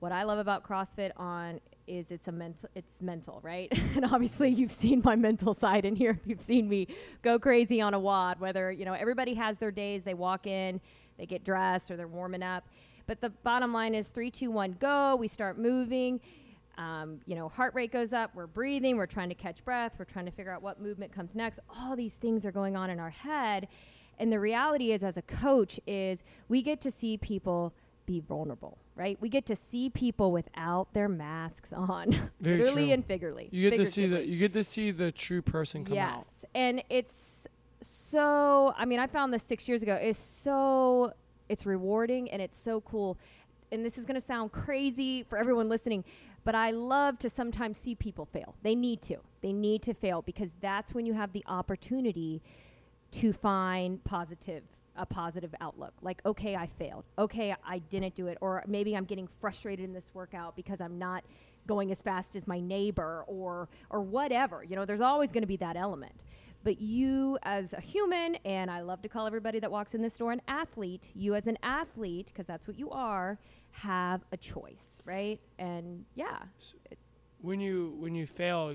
What 0.00 0.10
I 0.10 0.24
love 0.24 0.38
about 0.38 0.64
CrossFit 0.64 1.12
on 1.16 1.60
is 1.86 2.10
it's 2.10 2.28
a 2.28 2.32
mental 2.32 2.68
it's 2.74 3.00
mental, 3.00 3.40
right? 3.42 3.72
and 3.96 4.04
obviously 4.04 4.50
you've 4.50 4.72
seen 4.72 5.00
my 5.04 5.16
mental 5.16 5.54
side 5.54 5.84
in 5.84 5.96
here. 5.96 6.20
You've 6.26 6.40
seen 6.40 6.68
me 6.68 6.88
go 7.22 7.38
crazy 7.38 7.80
on 7.80 7.94
a 7.94 7.98
WOD 7.98 8.40
whether, 8.40 8.72
you 8.72 8.84
know, 8.84 8.92
everybody 8.92 9.34
has 9.34 9.58
their 9.58 9.70
days, 9.70 10.02
they 10.02 10.14
walk 10.14 10.46
in, 10.46 10.80
they 11.18 11.26
get 11.26 11.44
dressed 11.44 11.90
or 11.90 11.96
they're 11.96 12.08
warming 12.08 12.42
up. 12.42 12.64
But 13.06 13.20
the 13.20 13.30
bottom 13.30 13.72
line 13.72 13.94
is 13.94 14.08
three, 14.08 14.30
two, 14.30 14.50
one, 14.50 14.76
go. 14.80 15.16
We 15.16 15.28
start 15.28 15.58
moving. 15.58 16.20
Um, 16.76 17.20
you 17.24 17.34
know, 17.34 17.48
heart 17.48 17.74
rate 17.74 17.92
goes 17.92 18.12
up. 18.12 18.34
We're 18.34 18.46
breathing. 18.46 18.96
We're 18.96 19.06
trying 19.06 19.28
to 19.28 19.34
catch 19.34 19.64
breath. 19.64 19.92
We're 19.98 20.04
trying 20.04 20.26
to 20.26 20.32
figure 20.32 20.52
out 20.52 20.62
what 20.62 20.80
movement 20.80 21.12
comes 21.12 21.34
next. 21.34 21.60
All 21.70 21.96
these 21.96 22.14
things 22.14 22.44
are 22.44 22.52
going 22.52 22.76
on 22.76 22.90
in 22.90 22.98
our 22.98 23.10
head. 23.10 23.68
And 24.18 24.32
the 24.32 24.40
reality 24.40 24.92
is, 24.92 25.02
as 25.02 25.16
a 25.16 25.22
coach, 25.22 25.78
is 25.86 26.24
we 26.48 26.62
get 26.62 26.80
to 26.82 26.90
see 26.90 27.16
people 27.16 27.72
be 28.06 28.20
vulnerable, 28.20 28.78
right? 28.94 29.18
We 29.20 29.28
get 29.28 29.46
to 29.46 29.56
see 29.56 29.90
people 29.90 30.32
without 30.32 30.92
their 30.94 31.08
masks 31.08 31.72
on, 31.76 32.30
Very 32.40 32.58
literally 32.58 32.86
true. 32.86 32.92
and 32.94 33.04
figuratively. 33.04 33.48
You 33.52 33.70
get 33.70 33.76
to 33.76 33.86
see 33.86 34.06
the 34.06 34.26
you 34.26 34.38
get 34.38 34.52
to 34.54 34.64
see 34.64 34.90
the 34.90 35.12
true 35.12 35.42
person 35.42 35.84
come 35.84 35.94
yes. 35.94 36.12
out. 36.14 36.50
and 36.54 36.82
it's 36.88 37.46
so. 37.80 38.74
I 38.76 38.84
mean, 38.84 38.98
I 38.98 39.06
found 39.06 39.32
this 39.32 39.42
six 39.42 39.68
years 39.68 39.82
ago. 39.82 39.94
It's 39.94 40.18
so. 40.18 41.12
It's 41.48 41.64
rewarding 41.66 42.30
and 42.30 42.42
it's 42.42 42.58
so 42.58 42.80
cool. 42.80 43.18
And 43.70 43.84
this 43.84 43.98
is 43.98 44.04
going 44.04 44.20
to 44.20 44.26
sound 44.26 44.52
crazy 44.52 45.24
for 45.24 45.38
everyone 45.38 45.68
listening, 45.68 46.04
but 46.44 46.54
I 46.54 46.70
love 46.70 47.18
to 47.20 47.30
sometimes 47.30 47.78
see 47.78 47.94
people 47.94 48.24
fail. 48.24 48.54
They 48.62 48.74
need 48.74 49.02
to. 49.02 49.16
They 49.42 49.52
need 49.52 49.82
to 49.82 49.94
fail 49.94 50.22
because 50.22 50.50
that's 50.60 50.94
when 50.94 51.06
you 51.06 51.14
have 51.14 51.32
the 51.32 51.44
opportunity 51.46 52.42
to 53.12 53.32
find 53.32 54.02
positive 54.04 54.62
a 54.96 55.06
positive 55.06 55.54
outlook. 55.60 55.92
Like, 56.02 56.20
okay, 56.26 56.56
I 56.56 56.66
failed. 56.78 57.04
Okay, 57.18 57.54
I 57.66 57.78
didn't 57.78 58.14
do 58.14 58.26
it. 58.26 58.38
Or 58.40 58.62
maybe 58.66 58.96
I'm 58.96 59.04
getting 59.04 59.28
frustrated 59.40 59.84
in 59.84 59.92
this 59.92 60.06
workout 60.14 60.56
because 60.56 60.80
I'm 60.80 60.98
not 60.98 61.24
going 61.66 61.90
as 61.90 62.00
fast 62.00 62.36
as 62.36 62.46
my 62.46 62.60
neighbor 62.60 63.24
or 63.26 63.68
or 63.90 64.00
whatever. 64.00 64.62
You 64.62 64.76
know, 64.76 64.84
there's 64.84 65.00
always 65.00 65.32
going 65.32 65.42
to 65.42 65.48
be 65.48 65.56
that 65.56 65.76
element. 65.76 66.14
But 66.64 66.80
you 66.80 67.38
as 67.44 67.72
a 67.72 67.80
human, 67.80 68.36
and 68.44 68.70
I 68.70 68.80
love 68.80 69.00
to 69.02 69.08
call 69.08 69.26
everybody 69.26 69.60
that 69.60 69.70
walks 69.70 69.94
in 69.94 70.02
this 70.02 70.16
door 70.16 70.32
an 70.32 70.42
athlete, 70.48 71.10
you 71.14 71.36
as 71.36 71.46
an 71.46 71.58
athlete, 71.62 72.26
because 72.26 72.46
that's 72.46 72.66
what 72.66 72.76
you 72.76 72.90
are, 72.90 73.38
have 73.70 74.22
a 74.32 74.36
choice, 74.36 75.00
right? 75.04 75.38
And 75.60 76.04
yeah, 76.16 76.38
When 77.40 77.60
you 77.60 77.94
when 78.00 78.14
you 78.16 78.26
fail, 78.26 78.74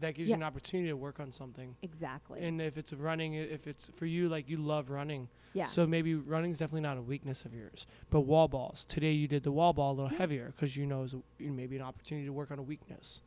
that 0.00 0.14
gives 0.14 0.28
Yeah. 0.28 0.36
you 0.36 0.40
an 0.40 0.46
opportunity 0.46 0.88
to 0.88 0.96
work 0.96 1.20
on 1.20 1.30
something. 1.32 1.76
exactly. 1.82 2.40
And 2.42 2.60
if 2.60 2.76
it's 2.76 2.92
running, 2.92 3.34
if 3.34 3.66
it's 3.66 3.90
for 3.96 4.06
you, 4.06 4.28
like 4.28 4.48
you 4.48 4.56
love 4.56 4.90
running, 4.90 5.28
yeah. 5.52 5.66
so 5.66 5.86
maybe 5.86 6.14
running 6.14 6.50
is 6.50 6.58
definitely 6.58 6.82
not 6.82 6.96
a 6.98 7.02
weakness 7.02 7.44
of 7.44 7.54
yours. 7.54 7.86
But 8.10 8.20
wall 8.22 8.48
balls, 8.48 8.84
today 8.84 9.12
you 9.12 9.28
did 9.28 9.42
the 9.42 9.52
wall 9.52 9.72
ball 9.72 9.92
a 9.92 9.94
little 9.94 10.18
heavier 10.18 10.52
because 10.54 10.76
you 10.76 10.86
know 10.86 11.04
it's 11.04 11.14
maybe 11.38 11.76
an 11.76 11.82
opportunity 11.82 12.26
to 12.26 12.32
work 12.32 12.50
on 12.50 12.58
a 12.58 12.62
weakness. 12.62 13.20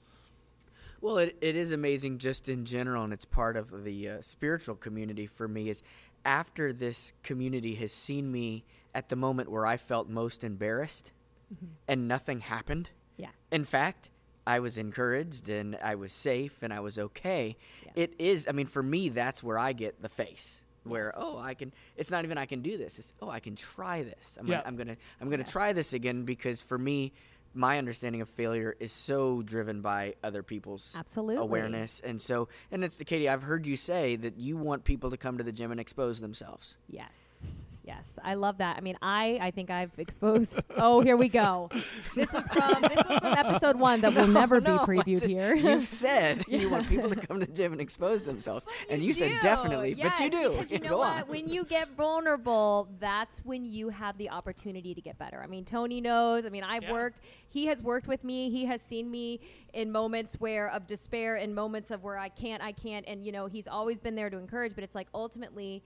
Well, 1.01 1.17
it, 1.17 1.35
it 1.41 1.55
is 1.57 1.71
amazing 1.73 2.19
just 2.19 2.47
in 2.47 2.63
general, 2.65 3.03
and 3.03 3.11
it's 3.11 3.25
part 3.25 3.57
of 3.57 3.83
the 3.83 4.07
uh, 4.09 4.21
spiritual 4.21 4.75
community 4.75 5.27
for 5.27 5.47
me. 5.49 5.67
Is 5.69 5.83
after 6.23 6.71
this 6.71 7.11
community 7.23 7.75
has 7.75 7.91
seen 7.91 8.31
me 8.31 8.63
at 8.95 9.09
the 9.09 9.17
moment 9.17 9.51
where 9.51 9.65
I 9.65 9.75
felt 9.75 10.07
most 10.07 10.43
embarrassed, 10.45 11.11
and 11.89 12.07
nothing 12.07 12.39
happened. 12.39 12.89
Yeah. 13.17 13.31
In 13.51 13.65
fact, 13.65 14.11
I 14.45 14.59
was 14.59 14.77
encouraged 14.77 15.49
and 15.49 15.77
I 15.83 15.95
was 15.95 16.11
safe 16.11 16.61
and 16.61 16.73
I 16.73 16.79
was 16.81 16.99
okay. 16.99 17.55
Yes. 17.85 17.93
It 17.95 18.13
is. 18.19 18.47
I 18.47 18.51
mean, 18.51 18.67
for 18.67 18.83
me, 18.83 19.09
that's 19.09 19.41
where 19.41 19.57
I 19.57 19.73
get 19.73 20.01
the 20.01 20.09
face. 20.09 20.59
Where 20.83 21.13
Yes. 21.15 21.23
oh 21.25 21.37
I 21.37 21.53
can 21.53 21.71
it's 21.95 22.11
not 22.11 22.25
even 22.25 22.37
I 22.37 22.45
can 22.45 22.61
do 22.61 22.77
this 22.77 22.99
it's 22.99 23.13
oh 23.21 23.29
I 23.29 23.39
can 23.39 23.55
try 23.55 24.03
this 24.03 24.37
I'm 24.37 24.47
Yeah. 24.47 24.55
gonna, 24.57 24.67
I'm 24.67 24.75
gonna 24.75 24.97
I'm 25.21 25.29
gonna 25.29 25.43
Yes. 25.43 25.51
try 25.53 25.71
this 25.71 25.93
again 25.93 26.25
because 26.25 26.61
for 26.61 26.77
me 26.77 27.13
my 27.53 27.77
understanding 27.77 28.19
of 28.19 28.27
failure 28.27 28.75
is 28.81 28.91
so 28.91 29.41
driven 29.43 29.79
by 29.79 30.15
other 30.25 30.43
people's 30.43 30.93
Absolutely. 30.99 31.37
awareness 31.37 32.01
and 32.03 32.21
so 32.21 32.49
and 32.69 32.83
it's 32.83 32.97
katie 33.03 33.29
i've 33.29 33.43
heard 33.43 33.65
you 33.65 33.77
say 33.77 34.17
that 34.17 34.37
you 34.37 34.57
want 34.57 34.83
people 34.83 35.09
to 35.11 35.15
come 35.17 35.37
to 35.37 35.43
the 35.45 35.53
gym 35.53 35.71
and 35.71 35.79
expose 35.79 36.19
themselves 36.19 36.75
Yes. 36.89 37.11
Yes. 37.85 38.05
I 38.23 38.35
love 38.35 38.59
that. 38.59 38.77
I 38.77 38.79
mean, 38.79 38.95
I 39.01 39.37
I 39.41 39.51
think 39.51 39.69
I've 39.69 39.91
exposed 39.97 40.57
Oh, 40.77 41.01
here 41.01 41.17
we 41.17 41.27
go. 41.27 41.69
This 42.15 42.31
was 42.31 42.43
from 42.47 42.81
this 42.81 42.95
was 43.09 43.19
from 43.19 43.33
episode 43.37 43.75
1 43.75 44.01
that 44.01 44.15
will 44.15 44.27
never 44.27 44.61
No, 44.61 44.77
be 44.85 44.85
previewed 44.85 45.19
just- 45.19 45.25
here. 45.25 45.53
you've 45.53 45.85
said 45.85 46.43
you 46.47 46.69
want 46.69 46.87
people 46.87 47.09
to 47.09 47.15
come 47.17 47.41
to 47.41 47.45
the 47.45 47.51
gym 47.51 47.73
and 47.73 47.81
expose 47.81 48.23
themselves 48.23 48.65
and 48.89 49.03
you 49.03 49.13
said 49.13 49.31
do. 49.31 49.39
definitely 49.41 49.95
but 49.95 50.17
you 50.21 50.29
do 50.29 50.51
Because 50.51 50.71
you 50.71 50.79
Go 50.83 50.89
know 50.91 50.97
what? 50.99 51.23
on. 51.23 51.27
When 51.27 51.49
you 51.49 51.65
get 51.65 51.89
vulnerable, 51.97 52.87
that's 53.01 53.39
when 53.39 53.65
you 53.65 53.89
have 53.89 54.17
the 54.17 54.29
opportunity 54.29 54.93
to 54.95 55.01
get 55.01 55.17
better. 55.17 55.41
I 55.43 55.47
mean, 55.47 55.65
Tony 55.65 55.99
knows. 55.99 56.45
I 56.45 56.49
mean, 56.49 56.63
I've 56.63 56.83
Yeah. 56.83 56.91
worked. 56.93 57.19
He 57.49 57.65
has 57.65 57.83
worked 57.83 58.07
with 58.07 58.23
me. 58.23 58.49
He 58.49 58.63
has 58.65 58.81
seen 58.81 59.11
me 59.11 59.41
in 59.73 59.91
moments 59.91 60.35
where 60.39 60.69
of 60.69 60.87
despair, 60.87 61.35
in 61.35 61.53
moments 61.53 61.91
of 61.91 62.01
where 62.01 62.17
I 62.17 62.29
can't, 62.29 62.63
I 62.63 62.71
can't, 62.71 63.05
and 63.09 63.25
you 63.25 63.31
know, 63.33 63.47
he's 63.47 63.67
always 63.67 63.99
been 63.99 64.15
there 64.15 64.29
to 64.29 64.37
encourage. 64.37 64.73
But 64.73 64.85
it's 64.85 64.95
like 64.95 65.07
ultimately. 65.13 65.83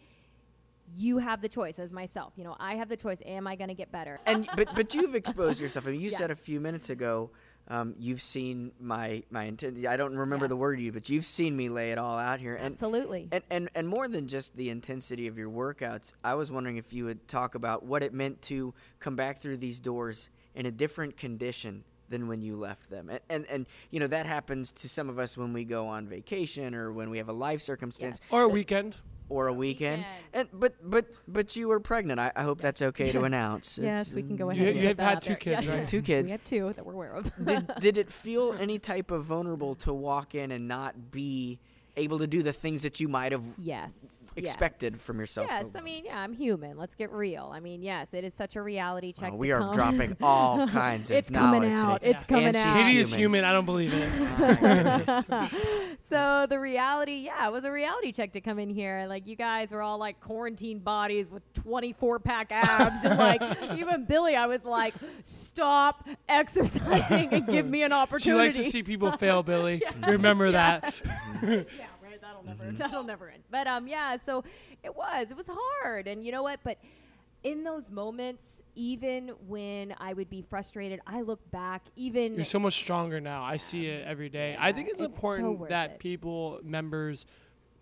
You 0.95 1.17
have 1.17 1.41
the 1.41 1.49
choice 1.49 1.79
as 1.79 1.91
myself. 1.91 2.33
You 2.37 2.43
know, 2.43 2.55
I 2.59 2.75
have 2.75 2.89
the 2.89 2.97
choice. 2.97 3.19
Am 3.25 3.45
I 3.47 3.55
going 3.55 3.67
to 3.69 3.73
get 3.75 3.91
better? 3.91 4.19
and 4.25 4.47
but 4.55 4.69
but 4.75 4.93
you've 4.93 5.15
exposed 5.15 5.59
yourself. 5.59 5.87
I 5.87 5.91
mean, 5.91 6.01
you 6.01 6.09
said 6.09 6.31
a 6.31 6.35
few 6.35 6.59
minutes 6.59 6.89
ago, 6.89 7.29
um, 7.69 7.93
you've 7.99 8.21
seen 8.21 8.71
my 8.79 9.23
my 9.29 9.43
intent. 9.43 9.85
I 9.85 9.97
don't 9.97 10.15
remember 10.15 10.47
the 10.47 10.55
word 10.55 10.79
you, 10.79 10.91
but 10.91 11.09
you've 11.09 11.25
seen 11.25 11.55
me 11.57 11.67
lay 11.69 11.91
it 11.91 11.97
all 11.97 12.17
out 12.17 12.39
here. 12.39 12.55
And 12.55 12.73
Absolutely. 12.75 13.27
and, 13.31 13.43
and 13.49 13.69
and 13.75 13.87
more 13.87 14.07
than 14.07 14.27
just 14.27 14.55
the 14.55 14.69
intensity 14.69 15.27
of 15.27 15.37
your 15.37 15.49
workouts, 15.49 16.13
I 16.23 16.35
was 16.35 16.51
wondering 16.51 16.77
if 16.77 16.93
you 16.93 17.05
would 17.05 17.27
talk 17.27 17.55
about 17.55 17.83
what 17.83 18.01
it 18.03 18.13
meant 18.13 18.41
to 18.43 18.73
come 18.99 19.15
back 19.15 19.39
through 19.41 19.57
these 19.57 19.79
doors 19.79 20.29
in 20.55 20.65
a 20.65 20.71
different 20.71 21.17
condition 21.17 21.83
than 22.09 22.29
when 22.29 22.41
you 22.41 22.55
left 22.55 22.89
them. 22.89 23.09
And 23.09 23.19
and, 23.29 23.45
and 23.49 23.65
you 23.91 23.99
know 23.99 24.07
that 24.07 24.25
happens 24.25 24.71
to 24.71 24.87
some 24.87 25.09
of 25.09 25.19
us 25.19 25.35
when 25.35 25.51
we 25.51 25.65
go 25.65 25.87
on 25.87 26.07
vacation 26.07 26.73
or 26.73 26.93
when 26.93 27.09
we 27.09 27.17
have 27.17 27.27
a 27.27 27.33
life 27.33 27.61
circumstance 27.61 28.21
Or 28.31 28.43
a 28.43 28.47
that- 28.47 28.53
weekend. 28.53 28.95
Or 29.29 29.47
a 29.47 29.53
weekend. 29.53 29.99
weekend. 30.01 30.05
And 30.33 30.47
but 30.53 30.75
but 30.89 31.05
but 31.27 31.55
you 31.55 31.67
were 31.69 31.79
pregnant. 31.79 32.19
I, 32.19 32.31
I 32.35 32.43
hope 32.43 32.59
that's 32.61 32.81
okay 32.81 33.11
to 33.11 33.23
announce. 33.29 33.77
yes, 33.81 34.01
It's- 34.07 34.15
we 34.15 34.23
can 34.23 34.35
go 34.35 34.45
You- 34.51 34.61
ahead. 34.61 34.67
and 34.73 34.79
you 34.81 34.87
have 34.87 34.97
that 34.97 35.09
had 35.15 35.21
two 35.21 35.35
kids, 35.35 35.65
Yeah. 35.65 35.71
right? 35.77 35.87
Two 35.87 36.01
kids. 36.01 36.25
We 36.25 36.31
have 36.31 36.43
two 36.45 36.73
that 36.73 36.85
we're 36.85 36.93
aware 36.93 37.13
of. 37.13 37.31
did, 37.45 37.71
did 37.79 37.97
it 37.97 38.11
feel 38.11 38.53
any 38.59 38.79
type 38.79 39.11
of 39.11 39.25
vulnerable 39.25 39.75
to 39.75 39.93
walk 39.93 40.35
in 40.35 40.51
and 40.51 40.67
not 40.67 41.11
be 41.11 41.59
able 41.95 42.19
to 42.19 42.27
do 42.27 42.43
the 42.43 42.53
things 42.53 42.83
that 42.83 42.99
you 42.99 43.07
might 43.07 43.31
have 43.31 43.43
yes. 43.57 43.91
Expected 44.37 44.99
from 45.01 45.19
yourself? 45.19 45.47
Yes, 45.49 45.67
I 45.75 45.81
mean, 45.81 46.05
yeah, 46.05 46.19
I'm 46.19 46.33
human. 46.33 46.77
Let's 46.77 46.95
get 46.95 47.11
real. 47.11 47.51
I 47.53 47.59
mean, 47.59 47.81
yes, 47.81 48.13
it 48.13 48.23
is 48.23 48.33
such 48.33 48.55
a 48.55 48.61
reality 48.61 49.11
check. 49.13 49.31
To 49.31 49.35
we 49.37 49.51
are 49.51 49.59
come. 49.61 49.73
dropping 49.73 50.17
all 50.21 50.67
kinds 50.69 51.09
of 51.11 51.17
It's 51.17 51.29
coming 51.29 51.73
knowledge 51.73 51.79
out. 51.95 52.01
today. 52.01 52.11
It's 52.11 52.25
coming 52.25 52.45
And 52.47 52.55
she's 52.55 52.65
out. 52.65 52.75
Katie 52.75 52.97
is 52.99 53.09
human. 53.13 53.43
human. 53.43 53.45
I 53.45 53.51
don't 53.53 53.65
believe 53.65 53.91
it. 53.93 55.51
So 56.09 56.45
the 56.49 56.57
reality, 56.57 57.23
yeah, 57.25 57.49
it 57.49 57.51
was 57.51 57.65
a 57.65 57.71
reality 57.71 58.13
check 58.13 58.31
to 58.33 58.39
come 58.39 58.59
in 58.59 58.69
here. 58.69 59.05
Like 59.09 59.27
you 59.27 59.35
guys 59.35 59.71
were 59.71 59.81
all 59.81 59.97
like 59.97 60.21
quarantine 60.21 60.79
bodies 60.79 61.27
with 61.29 61.43
24 61.53 62.19
pack 62.19 62.47
abs, 62.51 63.03
and 63.03 63.17
like 63.19 63.41
even 63.77 64.05
Billy, 64.05 64.33
I 64.33 64.45
was 64.45 64.63
like, 64.63 64.93
stop 65.23 66.07
exercising 66.29 67.33
and 67.33 67.45
give 67.45 67.67
me 67.67 67.83
an 67.83 67.91
opportunity. 67.91 68.51
she 68.51 68.57
likes 68.57 68.65
to 68.65 68.71
see 68.71 68.83
people 68.83 69.11
fail, 69.11 69.43
Billy. 69.43 69.81
Remember 70.07 70.51
that. 70.51 70.95
yeah, 71.43 71.63
never 72.47 72.71
that'll 72.71 73.03
never 73.03 73.29
end. 73.29 73.43
But 73.49 73.67
um, 73.67 73.87
yeah. 73.87 74.17
So 74.25 74.43
it 74.83 74.95
was 74.95 75.31
it 75.31 75.37
was 75.37 75.47
hard, 75.49 76.07
and 76.07 76.23
you 76.23 76.31
know 76.31 76.43
what? 76.43 76.59
But 76.63 76.77
in 77.43 77.63
those 77.63 77.89
moments, 77.89 78.61
even 78.75 79.29
when 79.47 79.95
I 79.99 80.13
would 80.13 80.29
be 80.29 80.41
frustrated, 80.41 80.99
I 81.07 81.21
look 81.21 81.39
back. 81.51 81.83
Even 81.95 82.35
You're 82.35 82.43
so 82.43 82.59
much 82.59 82.75
stronger 82.75 83.19
now. 83.19 83.43
I 83.43 83.57
see 83.57 83.87
it 83.87 84.05
every 84.07 84.29
day. 84.29 84.55
I 84.59 84.71
think 84.71 84.89
it's, 84.89 85.01
it's 85.01 85.13
important 85.13 85.59
worth 85.59 85.69
that 85.69 85.91
it. 85.91 85.99
people, 85.99 86.59
members, 86.63 87.25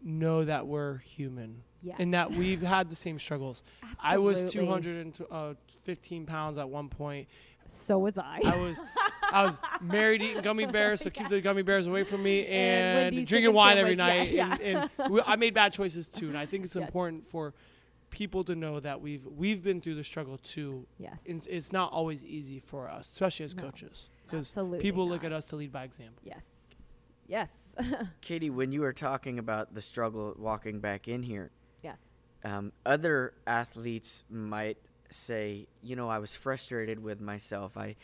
know 0.02 0.46
that 0.46 0.68
we're 0.68 0.98
human 1.00 1.64
yes. 1.82 1.96
and 2.00 2.14
that 2.14 2.32
we've 2.32 2.62
had 2.76 2.90
the 2.90 2.96
same 2.96 3.20
struggles. 3.20 3.64
Absolutely. 3.84 4.10
I 4.10 4.18
was 4.18 4.54
215 4.54 6.26
pounds 6.26 6.58
at 6.58 6.70
one 6.70 6.90
point. 6.90 7.28
So 7.68 7.98
was 8.00 8.18
I. 8.18 8.42
I 8.46 8.58
was 8.58 8.82
I 9.32 9.44
was 9.46 9.58
married 9.82 10.22
eating 10.22 10.42
gummy 10.42 10.66
bears, 10.78 11.02
so 11.02 11.10
keep 11.10 11.28
the 11.30 11.42
gummy 11.42 11.62
bears 11.62 11.88
away 11.88 12.04
from 12.04 12.24
me, 12.24 12.46
And 12.46 12.98
and, 13.00 13.16
drinking 13.16 13.26
chicken 13.28 13.54
wine 13.54 13.78
every 13.78 13.96
night. 13.96 14.32
yeah, 14.32 14.58
And, 14.62 14.90
and 15.00 15.12
we, 15.12 15.22
I 15.26 15.36
made 15.36 15.54
bad 15.54 15.74
choices 15.74 16.08
too, 16.10 16.28
and 16.30 16.38
I 16.38 16.46
think 16.46 16.66
it's 16.66 16.76
Yes. 16.76 16.86
important 16.86 17.26
for 17.28 17.54
people 18.12 18.44
to 18.46 18.56
know 18.56 18.80
that 18.80 19.02
we've 19.02 19.26
we've 19.26 19.62
been 19.64 19.82
through 19.82 19.96
the 19.96 20.04
struggle 20.04 20.38
too. 20.38 20.86
Yes. 20.98 21.20
It's, 21.26 21.46
it's 21.48 21.72
not 21.74 21.92
always 21.92 22.24
easy 22.24 22.60
for 22.60 22.90
us, 22.90 23.12
especially 23.12 23.46
as 23.46 23.56
No, 23.56 23.64
coaches, 23.64 24.10
because 24.26 24.50
absolutely 24.52 24.80
people 24.80 25.08
look 25.08 25.24
at 25.24 25.34
us 25.34 25.48
to 25.48 25.56
lead 25.58 25.72
by 25.72 25.84
example. 25.84 26.22
Yes. 26.24 26.44
Yes. 27.28 27.76
Katie, 28.22 28.50
when 28.52 28.72
you 28.72 28.82
were 28.82 28.94
talking 28.94 29.40
about 29.40 29.74
the 29.74 29.82
struggle 29.82 30.36
walking 30.38 30.80
back 30.80 31.08
in 31.08 31.24
here, 31.24 31.50
yes. 31.84 31.98
um, 32.44 32.72
other 32.86 33.34
athletes 33.48 34.24
might 34.30 34.78
say, 35.10 35.68
you 35.82 35.96
know, 35.96 36.08
I 36.08 36.20
was 36.20 36.36
frustrated 36.36 37.02
with 37.02 37.20
myself. 37.22 37.78
I, 37.78 37.96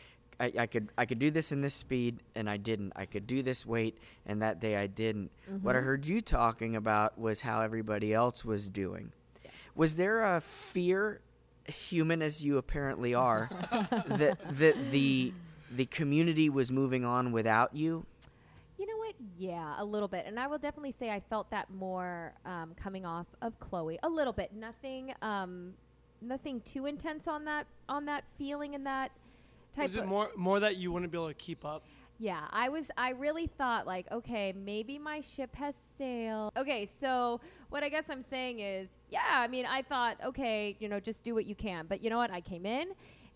I, 0.42 0.52
I 0.60 0.66
could 0.68 0.90
I 0.98 1.06
could 1.06 1.20
do 1.20 1.30
this 1.32 1.52
in 1.52 1.62
this 1.62 1.76
speed 1.76 2.18
and 2.36 2.50
I 2.50 2.58
didn't. 2.58 2.94
I 2.96 3.06
could 3.06 3.28
do 3.28 3.44
this 3.44 3.66
weight 3.66 3.98
and 4.26 4.42
that 4.42 4.60
day 4.60 4.76
I 4.76 4.88
didn't. 4.88 5.30
What 5.62 5.76
I 5.76 5.80
Mhm. 5.80 5.84
heard 5.84 6.06
you 6.08 6.22
talking 6.22 6.76
about 6.76 7.18
was 7.20 7.42
how 7.42 7.62
everybody 7.62 8.14
else 8.14 8.44
was 8.44 8.68
doing. 8.68 9.12
Yes. 9.44 9.54
Was 9.76 9.96
there 9.96 10.24
a 10.36 10.42
fear, 10.42 11.22
human 11.68 12.22
as 12.24 12.44
you 12.44 12.58
apparently 12.58 13.14
are, 13.14 13.50
that 14.08 14.38
that 14.58 14.92
the 14.92 15.32
the 15.70 15.86
community 15.86 16.50
was 16.50 16.72
moving 16.72 17.06
on 17.06 17.32
without 17.32 17.76
you? 17.76 18.06
You 18.80 18.88
know 18.88 18.98
what? 18.98 19.14
Yeah, 19.38 19.76
a 19.78 19.86
little 19.86 20.08
bit. 20.08 20.26
And 20.26 20.40
I 20.40 20.48
will 20.48 20.58
definitely 20.58 20.94
say 20.98 21.12
I 21.12 21.20
felt 21.30 21.52
that 21.52 21.70
more 21.72 22.34
um, 22.48 22.74
coming 22.76 23.06
off 23.06 23.28
of 23.44 23.60
Chloe. 23.60 24.00
A 24.02 24.10
little 24.10 24.34
bit. 24.34 24.54
Nothing 24.56 25.14
um, 25.22 25.76
nothing 26.20 26.62
too 26.62 26.88
intense 26.88 27.28
on 27.28 27.46
that 27.46 27.68
on 27.88 28.06
that 28.06 28.24
feeling 28.40 28.74
and 28.74 28.88
that 28.88 29.12
type 29.76 29.84
Was 29.84 29.96
it 29.96 30.04
of 30.04 30.08
more 30.08 30.30
more 30.36 30.60
that 30.60 30.78
you 30.78 30.92
wouldn't 30.92 31.12
be 31.12 31.18
able 31.18 31.28
to 31.28 31.34
keep 31.34 31.66
up? 31.66 31.84
Yeah, 32.20 32.42
I 32.52 32.70
was 32.70 32.92
I 32.98 33.10
really 33.12 33.48
thought 33.48 33.88
like, 33.88 34.06
okay, 34.12 34.54
maybe 34.56 35.00
my 35.00 35.22
ship 35.22 35.56
has 35.56 35.74
sailed. 35.98 36.52
Okay, 36.56 36.88
so 37.00 37.42
what 37.70 37.84
I 37.84 37.90
guess 37.90 38.10
I'm 38.10 38.22
saying 38.22 38.60
is, 38.60 38.90
yeah, 39.10 39.22
I 39.28 39.48
mean, 39.48 39.66
I 39.66 39.82
thought, 39.82 40.18
okay, 40.24 40.76
you 40.80 40.88
know, 40.88 41.00
just 41.00 41.24
do 41.24 41.34
what 41.34 41.46
you 41.46 41.56
can. 41.56 41.88
But 41.88 42.02
you 42.02 42.12
know 42.12 42.18
what? 42.18 42.30
I 42.30 42.42
came 42.42 42.66
in 42.66 42.90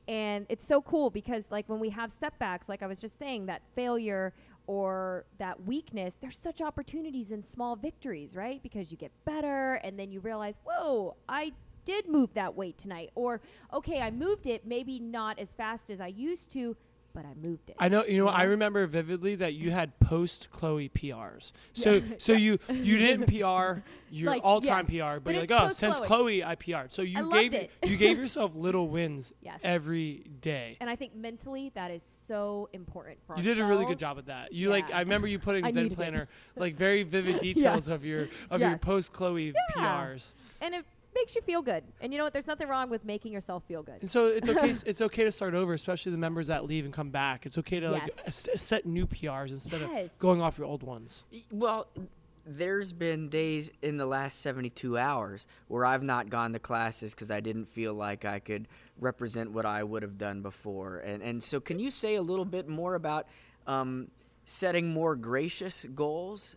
and 0.07 0.45
it's 0.49 0.67
so 0.67 0.81
cool 0.81 1.09
because 1.09 1.49
like 1.49 1.67
when 1.67 1.79
we 1.79 1.89
have 1.89 2.11
setbacks, 2.11 2.69
like 2.69 2.83
I 2.83 2.87
was 2.87 2.99
just 2.99 3.17
saying, 3.17 3.47
that 3.47 3.63
failure 3.75 4.33
or 4.67 5.25
that 5.37 5.63
weakness, 5.63 6.17
there's 6.21 6.37
such 6.37 6.61
opportunities 6.61 7.31
in 7.31 7.43
small 7.43 7.75
victories, 7.75 8.35
right? 8.35 8.61
Because 8.61 8.91
you 8.91 8.97
get 8.97 9.11
better 9.25 9.75
and 9.83 9.97
then 9.97 10.11
you 10.11 10.19
realize, 10.19 10.59
whoa, 10.63 11.15
I 11.27 11.53
did 11.85 12.07
move 12.07 12.33
that 12.33 12.55
weight 12.55 12.77
tonight. 12.77 13.11
Or, 13.15 13.41
okay, 13.73 14.01
I 14.01 14.11
moved 14.11 14.47
it, 14.47 14.65
maybe 14.65 14.99
not 14.99 15.39
as 15.39 15.53
fast 15.53 15.89
as 15.89 16.01
I 16.01 16.07
used 16.07 16.51
to, 16.53 16.75
but 17.13 17.23
I 17.25 17.33
moved 17.41 17.69
it. 17.69 17.77
I 17.79 17.87
know. 17.87 18.03
You 18.03 18.25
know. 18.25 18.27
I 18.27 18.43
remember 18.43 18.85
vividly 18.87 19.35
that 19.35 19.53
you 19.53 19.71
had 19.71 19.97
post 20.01 20.49
Chloe 20.51 20.89
PRs. 20.89 21.53
So 21.71 21.93
Yeah. 21.93 22.01
so 22.17 22.33
you 22.33 22.59
you 22.69 22.97
didn't 23.05 23.27
PR 23.27 23.79
your 24.11 24.31
Like, 24.31 24.41
all 24.43 24.59
time 24.59 24.85
yes. 24.89 25.01
PR, 25.01 25.13
but, 25.19 25.23
But 25.23 25.33
you're 25.35 25.43
like, 25.43 25.51
oh, 25.51 25.69
since 25.69 26.01
Chloe. 26.01 26.43
I 26.43 26.55
PR'd. 26.55 26.93
So 26.93 27.03
you 27.03 27.31
I 27.31 27.41
gave 27.41 27.53
it. 27.53 27.71
you 27.85 27.95
gave 27.95 28.17
yourself 28.23 28.53
little 28.53 28.89
wins 28.89 29.31
Yes. 29.41 29.61
every 29.63 30.25
day. 30.41 30.75
And 30.81 30.89
I 30.89 30.97
think 30.97 31.15
mentally 31.15 31.71
that 31.73 31.89
is 31.89 32.01
so 32.27 32.67
important 32.73 33.19
for 33.25 33.37
You 33.37 33.43
did 33.43 33.59
a 33.59 33.65
really 33.65 33.85
good 33.85 33.97
job 33.99 34.17
at 34.17 34.25
that. 34.25 34.51
You 34.51 34.69
like 34.69 34.91
I 34.93 34.99
remember 34.99 35.27
you 35.27 35.39
putting 35.39 35.63
Zen. 35.71 35.91
Planner 35.91 36.27
like 36.57 36.75
very 36.75 37.03
vivid 37.03 37.39
details 37.39 37.87
of 37.87 38.03
your 38.03 38.27
of 38.51 38.59
your 38.59 38.77
post 38.77 39.13
Chloe 39.13 39.53
Yeah. 39.77 40.05
PRs. 40.13 40.33
And 40.59 40.75
it 40.75 40.85
makes 41.15 41.35
you 41.35 41.41
feel 41.41 41.61
good. 41.61 41.83
And 42.01 42.11
you 42.13 42.17
know 42.17 42.25
what? 42.25 42.33
There's 42.33 42.47
nothing 42.47 42.67
wrong 42.67 42.89
with 42.89 43.05
making 43.05 43.31
yourself 43.33 43.63
feel 43.67 43.81
good. 43.83 43.97
And 44.01 44.09
so 44.09 44.27
it's 44.27 44.47
okay. 44.49 44.69
it's 44.85 45.01
okay 45.01 45.23
to 45.23 45.31
start 45.31 45.53
over, 45.53 45.73
especially 45.73 46.11
the 46.11 46.17
members 46.17 46.47
that 46.47 46.65
leave 46.65 46.85
and 46.85 46.93
come 46.93 47.09
back. 47.09 47.45
It's 47.45 47.57
okay 47.59 47.79
to 47.79 47.89
like 47.91 48.11
Yes. 48.25 48.47
s- 48.53 48.61
set 48.61 48.85
new 48.85 49.07
PRs 49.07 49.51
instead 49.51 49.81
Yes. 49.81 50.11
of 50.11 50.19
going 50.19 50.41
off 50.41 50.57
your 50.57 50.67
old 50.67 50.83
ones. 50.83 51.23
Well, 51.51 51.87
there's 52.45 52.91
been 52.93 53.29
days 53.29 53.71
in 53.81 53.97
the 53.97 54.05
last 54.05 54.41
72 54.41 54.97
hours 54.97 55.47
where 55.67 55.83
I've 55.85 56.03
not 56.03 56.29
gone 56.29 56.53
to 56.53 56.59
classes 56.59 57.15
because 57.15 57.31
I 57.31 57.39
didn't 57.39 57.65
feel 57.65 57.93
like 57.95 58.23
I 58.23 58.37
could 58.39 58.67
represent 58.99 59.51
what 59.51 59.65
I 59.65 59.83
would 59.83 60.03
have 60.03 60.17
done 60.19 60.41
before. 60.43 60.97
And, 60.99 61.23
and 61.23 61.41
so, 61.43 61.59
can 61.59 61.79
you 61.79 61.89
say 61.89 62.15
a 62.15 62.21
little 62.21 62.45
bit 62.45 62.67
more 62.67 62.93
about 62.93 63.25
um, 63.65 64.09
setting 64.45 64.89
more 64.93 65.15
gracious 65.15 65.85
goals? 65.95 66.55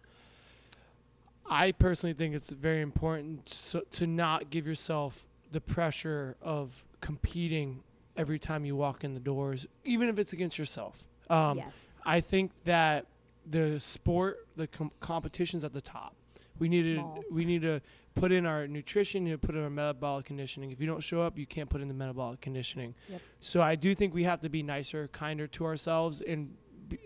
I 1.49 1.73
personally 1.73 2.15
think 2.15 2.35
it's 2.35 2.51
very 2.51 2.81
important 2.81 3.49
so, 3.49 3.83
to 3.93 4.07
not 4.07 4.51
give 4.51 4.67
yourself 4.67 5.27
the 5.51 5.61
pressure 5.61 6.37
of 6.43 6.85
competing 7.01 7.83
every 8.17 8.39
time 8.39 8.65
you 8.65 8.77
walk 8.77 9.05
in 9.05 9.15
the 9.15 9.21
doors, 9.21 9.67
even 9.85 10.09
if 10.09 10.19
it's 10.19 10.33
against 10.33 10.59
yourself. 10.59 11.05
Um, 11.31 11.59
yes. 11.59 11.73
I 12.05 12.21
think 12.21 12.53
that 12.65 13.07
the 13.47 13.79
sport, 13.81 14.47
the 14.57 14.67
com- 14.67 14.93
competition's 15.01 15.65
at 15.65 15.73
the 15.73 15.81
top. 15.81 16.15
We 16.59 16.69
need 16.69 16.83
to 16.83 16.95
Small. 16.97 17.25
we 17.31 17.45
need 17.45 17.63
to 17.63 17.81
put 18.17 18.33
in 18.33 18.45
our 18.45 18.67
nutrition, 18.67 19.27
you 19.27 19.33
to 19.33 19.39
put 19.39 19.55
in 19.55 19.63
our 19.63 19.71
metabolic 19.71 20.27
conditioning. 20.27 20.73
If 20.73 20.81
you 20.81 20.87
don't 20.87 21.01
show 21.01 21.23
up, 21.23 21.39
you 21.39 21.47
can't 21.47 21.71
put 21.71 21.81
in 21.81 21.89
the 21.89 21.95
metabolic 21.95 22.41
conditioning. 22.41 22.95
Yep. 23.09 23.21
So 23.41 23.63
I 23.63 23.77
do 23.77 23.95
think 23.95 24.13
we 24.13 24.25
have 24.25 24.41
to 24.41 24.49
be 24.49 24.63
nicer, 24.63 25.09
kinder 25.09 25.47
to 25.49 25.65
ourselves, 25.65 26.21
and 26.21 26.55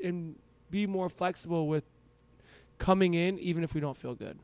and 0.02 0.36
be 0.70 0.86
more 0.86 1.08
flexible 1.10 1.68
with 1.68 1.84
coming 2.82 3.14
in, 3.14 3.38
even 3.38 3.62
if 3.62 3.74
we 3.74 3.80
don't 3.80 3.96
feel 3.96 4.14
good. 4.14 4.38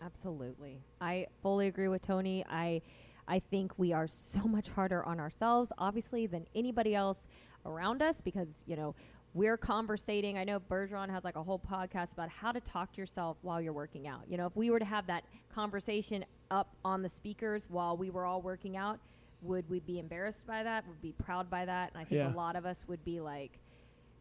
Absolutely. 0.00 0.80
I 1.00 1.26
fully 1.42 1.66
agree 1.68 1.88
with 1.88 2.02
Tony. 2.02 2.44
I 2.48 2.80
I 3.28 3.38
think 3.38 3.78
we 3.78 3.92
are 3.92 4.08
so 4.08 4.40
much 4.56 4.68
harder 4.68 5.04
on 5.04 5.20
ourselves 5.20 5.70
obviously 5.78 6.26
than 6.26 6.46
anybody 6.54 6.94
else 6.94 7.28
around 7.66 8.02
us 8.02 8.20
because, 8.20 8.64
you 8.66 8.74
know, 8.76 8.94
we're 9.34 9.56
conversating. 9.56 10.36
I 10.38 10.44
know 10.44 10.58
Bergeron 10.58 11.08
has 11.10 11.22
like 11.24 11.36
a 11.36 11.42
whole 11.42 11.58
podcast 11.60 12.12
about 12.12 12.28
how 12.28 12.50
to 12.52 12.60
talk 12.60 12.92
to 12.94 13.00
yourself 13.00 13.36
while 13.42 13.60
you're 13.60 13.72
working 13.72 14.06
out. 14.08 14.22
You 14.28 14.36
know, 14.38 14.46
if 14.46 14.56
we 14.56 14.70
were 14.70 14.78
to 14.80 14.84
have 14.84 15.06
that 15.06 15.24
conversation 15.54 16.24
up 16.50 16.74
on 16.84 17.02
the 17.02 17.08
speakers 17.08 17.66
while 17.68 17.96
we 17.96 18.10
were 18.10 18.24
all 18.26 18.42
working 18.42 18.76
out, 18.76 18.98
would 19.42 19.68
we 19.70 19.80
be 19.80 19.98
embarrassed 19.98 20.46
by 20.46 20.62
that? 20.62 20.86
Would 20.86 20.96
we 21.02 21.10
be 21.10 21.14
proud 21.24 21.48
by 21.50 21.64
that? 21.64 21.92
And 21.92 22.00
I 22.00 22.04
think 22.04 22.18
Yeah. 22.20 22.32
a 22.32 22.36
lot 22.36 22.56
of 22.56 22.66
us 22.66 22.84
would 22.88 23.04
be 23.04 23.20
like 23.20 23.58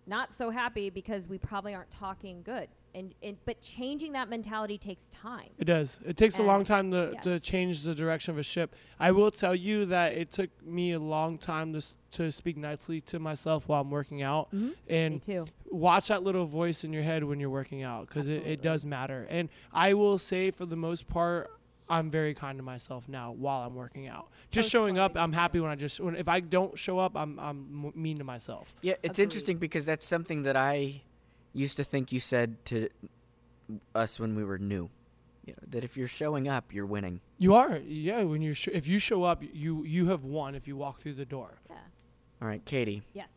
not 0.05 0.31
so 0.31 0.49
happy 0.49 0.89
because 0.89 1.27
we 1.27 1.37
probably 1.37 1.73
aren't 1.73 1.91
talking 1.91 2.41
good. 2.43 2.67
And, 2.93 3.15
and 3.23 3.37
but 3.45 3.61
changing 3.61 4.11
that 4.13 4.29
mentality 4.29 4.77
takes 4.77 5.07
time. 5.09 5.49
It 5.57 5.65
does. 5.65 5.99
It 6.05 6.17
takes 6.17 6.39
a 6.39 6.43
long 6.43 6.63
time 6.63 6.91
to, 6.91 7.13
to 7.23 7.39
change 7.39 7.83
the 7.83 7.95
direction 7.95 8.31
of 8.33 8.37
a 8.37 8.43
ship. 8.43 8.75
I 8.99 9.11
will 9.11 9.31
tell 9.31 9.55
you 9.55 9.85
that 9.87 10.13
it 10.13 10.31
took 10.31 10.49
me 10.65 10.91
a 10.91 10.99
long 10.99 11.37
time 11.37 11.71
to 11.73 11.77
s- 11.77 11.95
to 12.11 12.29
speak 12.31 12.57
nicely 12.57 12.99
to 13.01 13.19
myself 13.19 13.67
while 13.69 13.81
I'm 13.81 13.89
working 13.89 14.21
out. 14.21 14.47
Mm-hmm. 14.53 14.67
Me 14.67 14.73
And 14.89 15.21
too. 15.21 15.45
watch 15.69 16.09
that 16.09 16.23
little 16.23 16.45
voice 16.45 16.83
in 16.83 16.91
your 16.91 17.03
head 17.03 17.23
when 17.23 17.39
you're 17.39 17.49
working 17.49 17.83
out 17.83 18.07
because 18.07 18.27
it, 18.27 18.45
it 18.45 18.61
does 18.61 18.85
matter. 18.85 19.25
And 19.29 19.47
I 19.71 19.93
will 19.93 20.17
say, 20.17 20.51
for 20.51 20.65
the 20.65 20.75
most 20.75 21.07
part, 21.07 21.49
I'm 21.89 22.09
very 22.11 22.33
kind 22.33 22.57
to 22.57 22.63
myself 22.63 23.07
now 23.07 23.31
while 23.31 23.65
I'm 23.65 23.75
working 23.75 24.07
out. 24.07 24.27
Just 24.49 24.65
Post 24.67 24.71
showing 24.71 24.97
up, 24.97 25.17
I'm 25.17 25.33
happy 25.33 25.59
when 25.61 25.71
I 25.71 25.75
just 25.75 25.99
when 26.01 26.15
if 26.15 26.27
I 26.27 26.39
don't 26.41 26.77
show 26.77 26.99
up, 26.99 27.13
I'm 27.15 27.39
I'm 27.39 27.91
mean 27.95 28.17
to 28.17 28.23
myself. 28.25 28.73
Yeah, 28.81 28.93
it's 29.03 29.17
Agreed. 29.19 29.23
interesting 29.23 29.57
because 29.57 29.85
that's 29.85 30.05
something 30.05 30.43
that 30.43 30.55
I 30.57 31.01
used 31.53 31.77
to 31.77 31.83
think 31.83 32.11
you 32.11 32.19
said 32.19 32.63
to 32.65 32.89
us 33.95 34.19
when 34.19 34.35
we 34.35 34.43
were 34.43 34.57
new. 34.57 34.89
You 35.45 35.53
know, 35.53 35.63
that 35.69 35.83
if 35.83 35.97
you're 35.97 36.07
showing 36.07 36.47
up, 36.47 36.71
you're 36.73 36.85
winning. 36.85 37.19
You 37.39 37.55
are, 37.55 37.77
yeah. 37.77 38.21
When 38.23 38.41
you're 38.43 38.53
sh- 38.53 38.67
if 38.71 38.85
you 38.87 38.99
show 38.99 39.23
up, 39.23 39.41
you 39.53 39.83
you 39.83 40.07
have 40.09 40.23
won 40.23 40.53
if 40.53 40.67
you 40.67 40.75
walk 40.77 40.99
through 40.99 41.13
the 41.15 41.25
door. 41.25 41.57
Yeah. 41.69 41.75
All 42.41 42.47
right, 42.47 42.63
Katie, 42.63 43.01
Yes. 43.13 43.29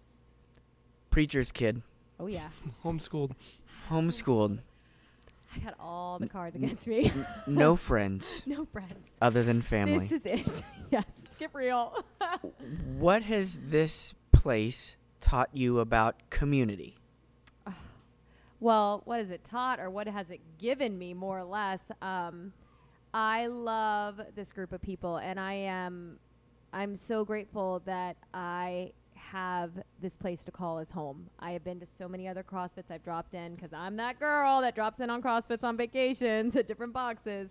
preacher's 1.11 1.51
kid, 1.53 1.81
Oh 2.21 2.27
yeah. 2.27 2.49
Homeschooled. 2.85 3.33
homeschooled, 3.91 4.59
I 5.57 5.59
got 5.61 5.75
all 5.81 6.19
the 6.19 6.29
cards 6.29 6.57
against 6.57 6.87
me. 6.87 7.11
no 7.47 7.75
friends 7.89 8.43
no 8.47 8.67
friends. 8.67 9.09
other 9.23 9.43
than 9.43 9.63
family. 9.63 10.07
This 10.07 10.21
is 10.21 10.27
it. 10.27 10.63
yes. 10.91 11.05
Skip 11.33 11.55
real. 11.55 12.05
What 12.99 13.23
has 13.23 13.59
this 13.69 14.13
place 14.33 14.97
taught 15.23 15.49
you 15.55 15.79
about 15.81 16.17
community? 16.31 16.97
Well, 18.65 19.03
what 19.05 19.19
has 19.19 19.31
it 19.31 19.45
taught 19.45 19.79
or 19.79 19.91
what 19.91 20.09
has 20.09 20.31
it 20.31 20.41
given 20.57 20.99
me 20.99 21.13
more 21.13 21.39
or 21.39 21.45
less? 21.45 21.81
Um, 22.01 22.55
I 23.13 23.47
love 23.47 24.19
this 24.35 24.55
group 24.55 24.73
of 24.73 24.81
people 24.81 25.19
and 25.19 25.39
I 25.39 25.53
am 25.53 26.19
I'm 26.73 26.97
so 26.97 27.27
grateful 27.27 27.83
that 27.85 28.17
I 28.33 28.93
have 29.17 29.73
this 30.01 30.17
place 30.17 30.45
to 30.45 30.51
call 30.51 30.79
as 30.79 30.91
home. 30.91 31.29
I 31.39 31.51
have 31.51 31.63
been 31.63 31.79
to 31.79 31.87
so 31.87 32.09
many 32.09 32.27
other 32.27 32.43
CrossFits 32.43 32.91
I've 32.91 33.05
dropped 33.05 33.35
in 33.35 33.55
because 33.55 33.75
I'm 33.75 33.97
that 33.99 34.19
girl 34.19 34.63
that 34.63 34.75
drops 34.75 34.99
in 34.99 35.11
on 35.11 35.23
CrossFits 35.23 35.63
on 35.63 35.77
vacations 35.77 36.57
at 36.57 36.67
different 36.67 36.95
boxes. 36.95 37.51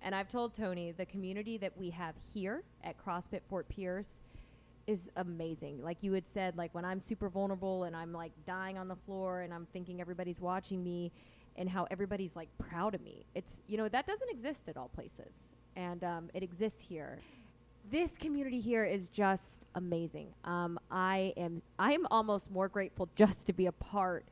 And 0.00 0.14
I've 0.14 0.28
told 0.28 0.54
Tony 0.54 0.92
the 0.92 1.06
community 1.06 1.58
that 1.58 1.76
we 1.76 1.90
have 1.90 2.14
here 2.32 2.62
at 2.84 3.04
CrossFit 3.04 3.40
Fort 3.48 3.68
Pierce 3.68 4.20
is 4.86 5.10
amazing. 5.16 5.82
Like 5.82 5.98
you 6.00 6.12
had 6.12 6.26
said, 6.26 6.56
like 6.56 6.74
when 6.74 6.84
I'm 6.84 7.00
super 7.00 7.28
vulnerable 7.28 7.84
and 7.84 7.94
I'm 7.94 8.12
like 8.12 8.32
dying 8.46 8.78
on 8.78 8.88
the 8.88 8.96
floor 8.96 9.42
and 9.42 9.52
I'm 9.52 9.66
thinking 9.72 10.00
everybody's 10.00 10.40
watching 10.40 10.82
me 10.82 11.12
and 11.56 11.68
how 11.68 11.86
everybody's 11.90 12.34
like 12.34 12.48
proud 12.58 12.94
of 12.94 13.02
me. 13.02 13.24
It's, 13.34 13.60
you 13.66 13.76
know, 13.76 13.88
that 13.88 14.06
doesn't 14.06 14.30
exist 14.30 14.68
at 14.68 14.76
all 14.76 14.88
places. 14.88 15.32
And 15.76 16.02
um, 16.04 16.30
it 16.34 16.42
exists 16.42 16.82
here. 16.82 17.20
This 17.90 18.16
community 18.16 18.60
here 18.60 18.84
is 18.84 19.08
just 19.08 19.66
amazing. 19.74 20.28
Um, 20.44 20.78
I 20.90 21.32
am 21.36 21.62
I 21.78 21.92
am 21.92 22.06
almost 22.10 22.50
more 22.50 22.68
grateful 22.68 23.08
just 23.16 23.46
to 23.48 23.52
be 23.52 23.66
a 23.66 23.72
part 23.72 24.24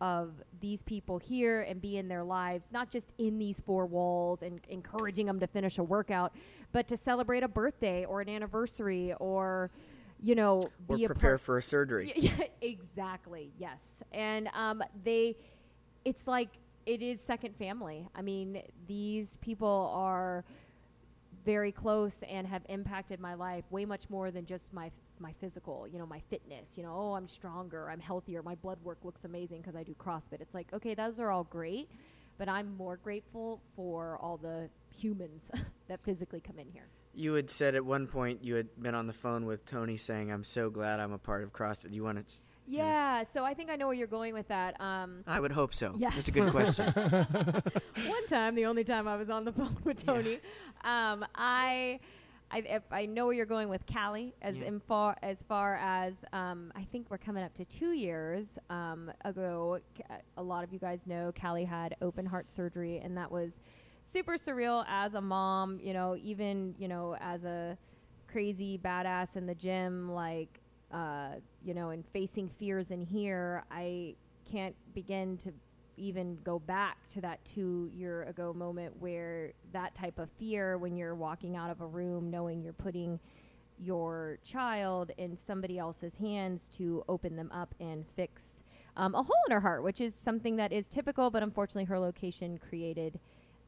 of 0.00 0.32
these 0.60 0.82
people 0.82 1.18
here 1.18 1.62
and 1.62 1.80
be 1.80 1.98
in 1.98 2.08
their 2.08 2.24
lives, 2.24 2.68
not 2.72 2.90
just 2.90 3.10
in 3.18 3.38
these 3.38 3.60
four 3.60 3.86
walls 3.86 4.42
and 4.42 4.60
encouraging 4.68 5.26
them 5.26 5.38
to 5.40 5.46
finish 5.46 5.78
a 5.78 5.82
workout, 5.82 6.32
but 6.72 6.88
to 6.88 6.96
celebrate 6.96 7.42
a 7.42 7.48
birthday 7.48 8.04
or 8.06 8.20
an 8.20 8.28
anniversary 8.28 9.12
or, 9.20 9.70
you 10.20 10.34
know, 10.34 10.62
Or 10.88 10.96
be 10.96 11.04
a 11.04 11.06
prepare 11.06 11.38
for 11.38 11.58
a 11.58 11.62
surgery. 11.62 12.12
yeah, 12.16 12.44
exactly. 12.60 13.52
Yes, 13.58 13.80
and 14.12 14.48
um, 14.54 14.82
they, 15.04 15.36
it's 16.04 16.26
like 16.26 16.50
it 16.86 17.02
is 17.02 17.20
second 17.20 17.56
family. 17.56 18.06
I 18.14 18.22
mean, 18.22 18.62
these 18.86 19.36
people 19.40 19.90
are 19.94 20.44
very 21.44 21.72
close 21.72 22.22
and 22.28 22.46
have 22.46 22.62
impacted 22.68 23.18
my 23.18 23.34
life 23.34 23.64
way 23.70 23.84
much 23.84 24.10
more 24.10 24.30
than 24.30 24.44
just 24.44 24.72
my 24.72 24.90
my 25.18 25.32
physical. 25.40 25.86
You 25.88 25.98
know, 25.98 26.06
my 26.06 26.20
fitness. 26.28 26.76
You 26.76 26.82
know, 26.82 26.94
oh, 26.94 27.14
I'm 27.14 27.28
stronger, 27.28 27.90
I'm 27.90 28.00
healthier, 28.00 28.42
my 28.42 28.54
blood 28.56 28.78
work 28.84 28.98
looks 29.04 29.24
amazing 29.24 29.62
because 29.62 29.76
I 29.76 29.82
do 29.82 29.94
CrossFit. 29.94 30.40
It's 30.40 30.54
like 30.54 30.72
okay, 30.72 30.94
those 30.94 31.18
are 31.18 31.30
all 31.30 31.44
great, 31.44 31.88
but 32.38 32.48
I'm 32.48 32.76
more 32.76 32.96
grateful 32.96 33.60
for 33.74 34.18
all 34.18 34.36
the 34.36 34.68
humans 34.94 35.50
that 35.88 36.00
physically 36.04 36.40
come 36.40 36.58
in 36.58 36.68
here. 36.68 36.88
You 37.12 37.34
had 37.34 37.50
said 37.50 37.74
at 37.74 37.84
one 37.84 38.06
point 38.06 38.44
you 38.44 38.54
had 38.54 38.68
been 38.80 38.94
on 38.94 39.06
the 39.06 39.12
phone 39.12 39.44
with 39.46 39.64
Tony 39.66 39.96
saying, 39.96 40.30
"I'm 40.30 40.44
so 40.44 40.70
glad 40.70 41.00
I'm 41.00 41.12
a 41.12 41.18
part 41.18 41.42
of 41.42 41.52
CrossFit." 41.52 41.92
You 41.92 42.04
want 42.04 42.26
to? 42.26 42.34
Yeah, 42.66 43.24
so 43.24 43.44
I 43.44 43.52
think 43.54 43.68
I 43.68 43.74
know 43.74 43.86
where 43.86 43.96
you're 43.96 44.06
going 44.06 44.32
with 44.32 44.46
that. 44.48 44.80
Um, 44.80 45.24
I 45.26 45.40
would 45.40 45.50
hope 45.50 45.74
so. 45.74 45.92
Yes. 45.98 46.14
That's 46.14 46.28
a 46.28 46.30
good 46.30 46.52
question. 46.52 46.86
one 48.06 48.26
time, 48.28 48.54
the 48.54 48.66
only 48.66 48.84
time 48.84 49.08
I 49.08 49.16
was 49.16 49.28
on 49.28 49.44
the 49.44 49.50
phone 49.50 49.76
with 49.82 50.06
Tony, 50.06 50.34
um, 50.84 51.24
I, 51.34 51.98
I, 52.52 52.58
if 52.58 52.84
I 52.92 53.06
know 53.06 53.26
where 53.26 53.34
you're 53.34 53.44
going 53.46 53.68
with 53.70 53.82
Callie, 53.92 54.34
as 54.40 54.56
Yeah. 54.58 54.66
in 54.66 54.78
far 54.78 55.16
as 55.20 55.42
far 55.48 55.78
as 55.82 56.14
um, 56.32 56.72
I 56.76 56.84
think 56.84 57.10
we're 57.10 57.18
coming 57.18 57.42
up 57.42 57.54
to 57.56 57.64
two 57.64 57.90
years 57.90 58.46
um, 58.68 59.10
ago. 59.24 59.80
A 60.36 60.42
lot 60.42 60.62
of 60.62 60.72
you 60.72 60.78
guys 60.78 61.08
know 61.08 61.32
Callie 61.40 61.64
had 61.64 61.96
open 62.00 62.24
heart 62.24 62.52
surgery, 62.52 62.98
and 62.98 63.16
that 63.16 63.32
was 63.32 63.58
super 64.12 64.34
surreal 64.34 64.84
as 64.88 65.14
a 65.14 65.20
mom. 65.20 65.78
You 65.82 65.92
know, 65.92 66.16
even 66.22 66.74
you 66.78 66.88
know 66.88 67.16
as 67.20 67.44
a 67.44 67.76
crazy 68.30 68.78
badass 68.78 69.36
in 69.36 69.46
the 69.46 69.54
gym, 69.54 70.10
like 70.10 70.60
uh, 70.92 71.34
you 71.64 71.74
know, 71.74 71.90
and 71.90 72.04
facing 72.12 72.48
fears 72.48 72.90
in 72.90 73.00
here, 73.00 73.64
I 73.70 74.14
can't 74.50 74.74
begin 74.94 75.36
to 75.38 75.52
even 75.96 76.38
go 76.42 76.58
back 76.58 76.96
to 77.10 77.20
that 77.20 77.44
two 77.44 77.90
year 77.94 78.22
ago 78.24 78.52
moment 78.54 78.94
where 78.98 79.52
that 79.72 79.94
type 79.94 80.18
of 80.18 80.30
fear 80.38 80.78
when 80.78 80.96
you're 80.96 81.14
walking 81.14 81.56
out 81.56 81.70
of 81.70 81.80
a 81.82 81.86
room 81.86 82.30
knowing 82.30 82.62
you're 82.62 82.72
putting 82.72 83.20
your 83.78 84.38
child 84.44 85.10
in 85.18 85.36
somebody 85.36 85.78
else's 85.78 86.16
hands 86.16 86.70
to 86.76 87.04
open 87.08 87.36
them 87.36 87.50
up 87.52 87.74
and 87.80 88.04
fix 88.16 88.62
um, 88.96 89.14
a 89.14 89.22
hole 89.22 89.36
in 89.46 89.52
her 89.52 89.60
heart, 89.60 89.82
which 89.82 90.00
is 90.00 90.14
something 90.14 90.56
that 90.56 90.72
is 90.72 90.88
typical, 90.88 91.30
but 91.30 91.42
unfortunately 91.42 91.84
her 91.84 91.98
location 91.98 92.58
created 92.58 93.18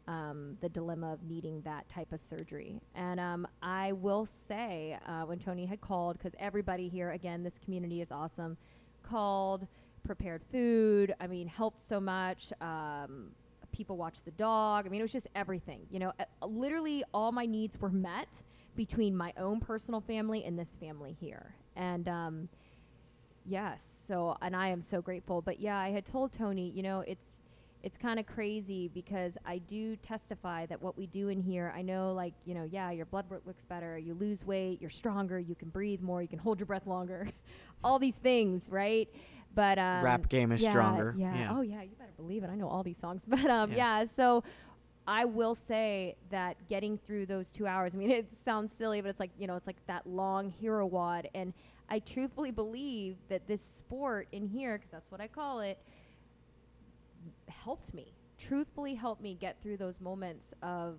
um, 0.08 0.56
the 0.60 0.68
dilemma 0.68 1.12
of 1.12 1.22
needing 1.22 1.60
that 1.62 1.88
type 1.88 2.12
of 2.12 2.20
surgery. 2.20 2.80
And 2.94 3.20
um, 3.20 3.46
I 3.62 3.92
will 3.92 4.26
say, 4.26 4.98
uh, 5.06 5.22
when 5.22 5.38
Tony 5.38 5.66
had 5.66 5.80
called, 5.80 6.18
because 6.18 6.34
everybody 6.38 6.88
here, 6.88 7.10
again, 7.12 7.42
this 7.42 7.58
community 7.58 8.00
is 8.00 8.10
awesome, 8.10 8.56
called, 9.02 9.66
prepared 10.04 10.42
food. 10.50 11.14
I 11.20 11.26
mean, 11.26 11.46
helped 11.46 11.80
so 11.80 12.00
much. 12.00 12.52
Um, 12.60 13.30
people 13.72 13.96
watched 13.96 14.24
the 14.24 14.32
dog. 14.32 14.86
I 14.86 14.88
mean, 14.88 15.00
it 15.00 15.04
was 15.04 15.12
just 15.12 15.28
everything. 15.34 15.86
You 15.90 16.00
know, 16.00 16.12
uh, 16.18 16.46
literally 16.46 17.04
all 17.14 17.32
my 17.32 17.46
needs 17.46 17.80
were 17.80 17.90
met 17.90 18.28
between 18.76 19.16
my 19.16 19.32
own 19.36 19.60
personal 19.60 20.00
family 20.00 20.44
and 20.44 20.58
this 20.58 20.76
family 20.80 21.16
here. 21.20 21.54
And 21.76 22.08
um, 22.08 22.48
yes, 23.44 23.82
so 24.06 24.36
and 24.42 24.54
I 24.56 24.68
am 24.68 24.82
so 24.82 25.00
grateful. 25.00 25.42
But 25.42 25.60
yeah, 25.60 25.78
I 25.78 25.90
had 25.90 26.04
told 26.04 26.32
Tony, 26.32 26.70
you 26.74 26.82
know, 26.82 27.00
it's 27.00 27.41
it's 27.82 27.96
kind 27.96 28.20
of 28.20 28.26
crazy 28.26 28.88
because 28.88 29.36
I 29.44 29.58
do 29.58 29.96
testify 29.96 30.66
that 30.66 30.80
what 30.80 30.96
we 30.96 31.06
do 31.06 31.28
in 31.28 31.40
here, 31.40 31.72
I 31.76 31.82
know, 31.82 32.12
like, 32.12 32.34
you 32.44 32.54
know, 32.54 32.68
yeah, 32.70 32.90
your 32.90 33.06
blood 33.06 33.28
work 33.28 33.42
looks 33.44 33.64
better, 33.64 33.98
you 33.98 34.14
lose 34.14 34.44
weight, 34.44 34.80
you're 34.80 34.90
stronger, 34.90 35.38
you 35.38 35.54
can 35.54 35.68
breathe 35.68 36.00
more, 36.00 36.22
you 36.22 36.28
can 36.28 36.38
hold 36.38 36.60
your 36.60 36.66
breath 36.66 36.86
longer, 36.86 37.28
all 37.84 37.98
these 37.98 38.14
things, 38.14 38.64
right? 38.68 39.08
But 39.54 39.78
um, 39.78 40.04
Rap 40.04 40.28
game 40.28 40.52
is 40.52 40.62
yeah, 40.62 40.70
stronger. 40.70 41.14
Yeah. 41.18 41.34
Yeah. 41.36 41.54
Oh 41.56 41.60
yeah, 41.60 41.82
you 41.82 41.90
better 41.98 42.12
believe 42.16 42.42
it. 42.44 42.50
I 42.50 42.54
know 42.54 42.68
all 42.68 42.82
these 42.82 42.98
songs, 42.98 43.22
but 43.28 43.44
um, 43.46 43.70
Yeah. 43.70 44.00
yeah. 44.00 44.06
So 44.14 44.44
I 45.06 45.24
will 45.24 45.54
say 45.54 46.16
that 46.30 46.56
getting 46.68 46.96
through 46.96 47.26
those 47.26 47.50
two 47.50 47.66
hours. 47.66 47.94
I 47.94 47.98
mean, 47.98 48.10
it 48.12 48.32
sounds 48.44 48.72
silly, 48.72 49.00
but 49.00 49.08
it's 49.08 49.20
like 49.20 49.30
you 49.38 49.46
know, 49.46 49.56
it's 49.56 49.66
like 49.66 49.84
that 49.88 50.06
long 50.06 50.50
hero 50.50 50.86
WOD, 50.86 51.28
and 51.34 51.52
I 51.88 51.98
truthfully 51.98 52.52
believe 52.52 53.16
that 53.28 53.46
this 53.46 53.60
sport 53.60 54.28
in 54.32 54.46
here, 54.46 54.78
because 54.78 54.92
that's 54.92 55.10
what 55.10 55.20
I 55.20 55.26
call 55.26 55.60
it, 55.60 55.78
helped 57.52 57.94
me. 57.94 58.12
Truthfully, 58.38 58.94
helped 58.94 59.22
me 59.22 59.34
get 59.34 59.62
through 59.62 59.76
those 59.76 60.00
moments 60.00 60.52
of, 60.62 60.98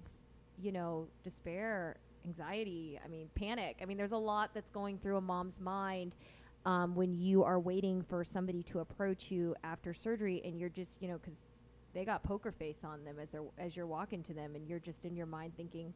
you 0.57 0.71
know, 0.71 1.07
despair, 1.23 1.97
anxiety. 2.25 2.99
I 3.03 3.07
mean, 3.07 3.29
panic. 3.35 3.77
I 3.81 3.85
mean, 3.85 3.97
there's 3.97 4.13
a 4.13 4.17
lot 4.17 4.51
that's 4.53 4.69
going 4.69 4.97
through 4.97 5.17
a 5.17 5.21
mom's 5.21 5.59
mind 5.59 6.15
um, 6.65 6.95
when 6.95 7.13
you 7.13 7.43
are 7.43 7.59
waiting 7.59 8.01
for 8.01 8.23
somebody 8.23 8.63
to 8.63 8.79
approach 8.79 9.29
you 9.29 9.55
after 9.63 9.93
surgery, 9.93 10.41
and 10.45 10.57
you're 10.59 10.69
just, 10.69 11.01
you 11.01 11.07
know, 11.07 11.17
because 11.17 11.37
they 11.93 12.05
got 12.05 12.23
poker 12.23 12.51
face 12.51 12.83
on 12.83 13.03
them 13.03 13.17
as 13.21 13.31
they're 13.31 13.43
as 13.57 13.75
you're 13.75 13.87
walking 13.87 14.23
to 14.23 14.33
them, 14.33 14.55
and 14.55 14.67
you're 14.67 14.79
just 14.79 15.05
in 15.05 15.15
your 15.15 15.25
mind 15.25 15.53
thinking, 15.57 15.93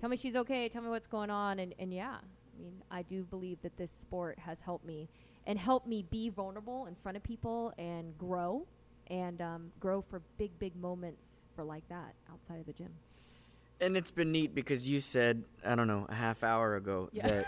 "Tell 0.00 0.08
me 0.08 0.16
she's 0.16 0.36
okay. 0.36 0.68
Tell 0.68 0.82
me 0.82 0.88
what's 0.88 1.06
going 1.06 1.30
on." 1.30 1.58
And 1.58 1.74
and 1.78 1.92
yeah, 1.92 2.16
I 2.16 2.62
mean, 2.62 2.82
I 2.90 3.02
do 3.02 3.24
believe 3.24 3.60
that 3.62 3.76
this 3.76 3.90
sport 3.90 4.38
has 4.38 4.60
helped 4.60 4.86
me 4.86 5.08
and 5.46 5.58
helped 5.58 5.86
me 5.86 6.04
be 6.08 6.28
vulnerable 6.28 6.86
in 6.86 6.94
front 6.94 7.16
of 7.16 7.22
people 7.22 7.72
and 7.78 8.16
grow 8.18 8.66
and 9.10 9.40
um, 9.40 9.72
grow 9.80 10.02
for 10.02 10.20
big 10.38 10.58
big 10.58 10.74
moments 10.76 11.24
for 11.54 11.64
like 11.64 11.88
that 11.88 12.14
outside 12.32 12.60
of 12.60 12.66
the 12.66 12.72
gym. 12.72 12.92
And 13.80 13.96
it's 13.96 14.10
been 14.10 14.32
neat 14.32 14.54
because 14.54 14.88
you 14.88 14.98
said, 15.00 15.44
I 15.64 15.74
don't 15.76 15.86
know, 15.86 16.06
a 16.08 16.14
half 16.14 16.42
hour 16.42 16.74
ago 16.74 17.08
Yeah. 17.12 17.28
that 17.28 17.46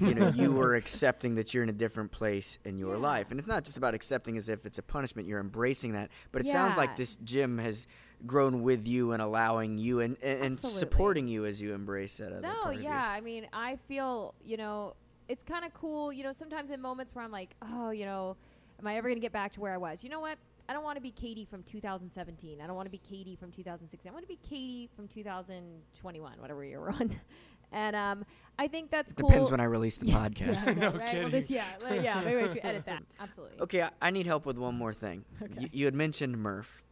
you 0.00 0.14
know 0.14 0.30
you 0.36 0.52
were 0.52 0.74
accepting 0.74 1.34
that 1.36 1.52
you're 1.52 1.62
in 1.64 1.68
a 1.68 1.72
different 1.72 2.12
place 2.12 2.58
in 2.64 2.76
your 2.76 2.94
Yeah. 2.96 3.02
life, 3.02 3.30
and 3.30 3.40
it's 3.40 3.48
not 3.48 3.64
just 3.64 3.76
about 3.76 3.94
accepting 3.94 4.36
as 4.36 4.48
if 4.48 4.66
it's 4.66 4.78
a 4.78 4.82
punishment. 4.82 5.26
You're 5.26 5.40
embracing 5.40 5.92
that, 5.94 6.10
but 6.32 6.42
it 6.42 6.46
sounds 6.48 6.76
like 6.76 6.96
this 6.96 7.16
gym 7.24 7.58
has 7.58 7.86
grown 8.26 8.62
with 8.62 8.86
you 8.86 9.12
and 9.12 9.22
allowing 9.22 9.78
you 9.78 10.00
and 10.00 10.16
and, 10.22 10.44
and 10.44 10.58
supporting 10.58 11.26
you 11.26 11.44
as 11.46 11.60
you 11.62 11.72
embrace 11.74 12.18
that 12.18 12.28
other 12.32 12.42
No, 12.42 12.62
part 12.62 12.74
of 12.76 12.80
you. 12.82 12.88
yeah. 12.88 13.08
I 13.08 13.20
mean, 13.20 13.46
I 13.52 13.76
feel, 13.88 14.34
you 14.44 14.56
know, 14.58 14.94
it's 15.28 15.42
kind 15.42 15.64
of 15.64 15.72
cool, 15.74 16.12
you 16.12 16.22
know, 16.22 16.32
sometimes 16.32 16.70
in 16.70 16.80
moments 16.80 17.14
where 17.14 17.24
I'm 17.24 17.30
like, 17.32 17.54
oh, 17.62 17.90
you 17.90 18.04
know, 18.04 18.36
am 18.78 18.86
I 18.86 18.96
ever 18.96 19.08
going 19.08 19.16
to 19.16 19.22
get 19.22 19.32
back 19.32 19.52
to 19.54 19.60
where 19.60 19.72
I 19.72 19.78
was? 19.78 20.04
You 20.04 20.10
know 20.10 20.20
what? 20.20 20.38
I 20.70 20.72
don't 20.72 20.84
want 20.84 20.96
to 20.98 21.02
be 21.02 21.10
Katie 21.10 21.44
from 21.44 21.64
2017. 21.64 22.60
I 22.60 22.66
don't 22.68 22.76
want 22.76 22.86
to 22.86 22.90
be 22.92 22.98
Katie 22.98 23.34
from 23.34 23.50
2016. 23.50 24.08
I 24.08 24.12
want 24.14 24.22
to 24.24 24.28
be 24.28 24.38
Katie 24.48 24.88
from 24.94 25.08
2021, 25.08 26.32
whatever 26.38 26.64
year 26.64 26.80
we're 26.80 26.90
on. 26.90 27.16
and 27.72 27.96
um, 27.96 28.24
I 28.56 28.68
think 28.68 28.88
that's 28.88 29.12
cool. 29.12 29.28
Depends 29.28 29.50
when 29.50 29.58
I 29.58 29.64
release 29.64 29.98
the 29.98 30.06
Yeah, 30.10 30.28
podcast. 30.28 30.66
Yeah, 30.66 30.72
No 30.78 30.90
right? 30.92 30.98
Well, 31.00 31.10
kidding. 31.10 31.30
this, 31.30 31.50
yeah, 31.50 31.64
like, 31.82 32.02
yeah. 32.02 32.20
Maybe 32.20 32.42
we 32.42 32.48
should 32.50 32.64
edit 32.64 32.86
that. 32.86 33.02
Absolutely. 33.18 33.60
Okay, 33.62 33.82
I, 33.82 33.90
I 34.00 34.10
need 34.12 34.26
help 34.26 34.46
with 34.46 34.58
one 34.58 34.76
more 34.76 34.92
thing. 34.92 35.24
Okay. 35.42 35.62
You, 35.62 35.68
you 35.72 35.84
had 35.86 35.94
mentioned 35.96 36.38
Murph, 36.38 36.84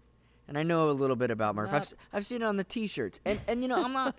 and 0.49 0.59
I 0.59 0.65
know 0.65 0.91
a 0.91 0.93
little 0.93 1.15
bit 1.15 1.31
about 1.31 1.55
Murph. 1.55 1.69
I've, 1.69 1.75
Yup. 1.75 1.83
s- 1.83 1.95
I've 2.13 2.27
seen 2.27 2.43
it 2.43 2.47
on 2.47 2.57
the 2.57 2.65
T-shirts, 2.65 3.21
and 3.25 3.39
and 3.47 3.63
you 3.63 3.69
know 3.69 3.85
I'm 3.85 3.93
not. 3.93 4.17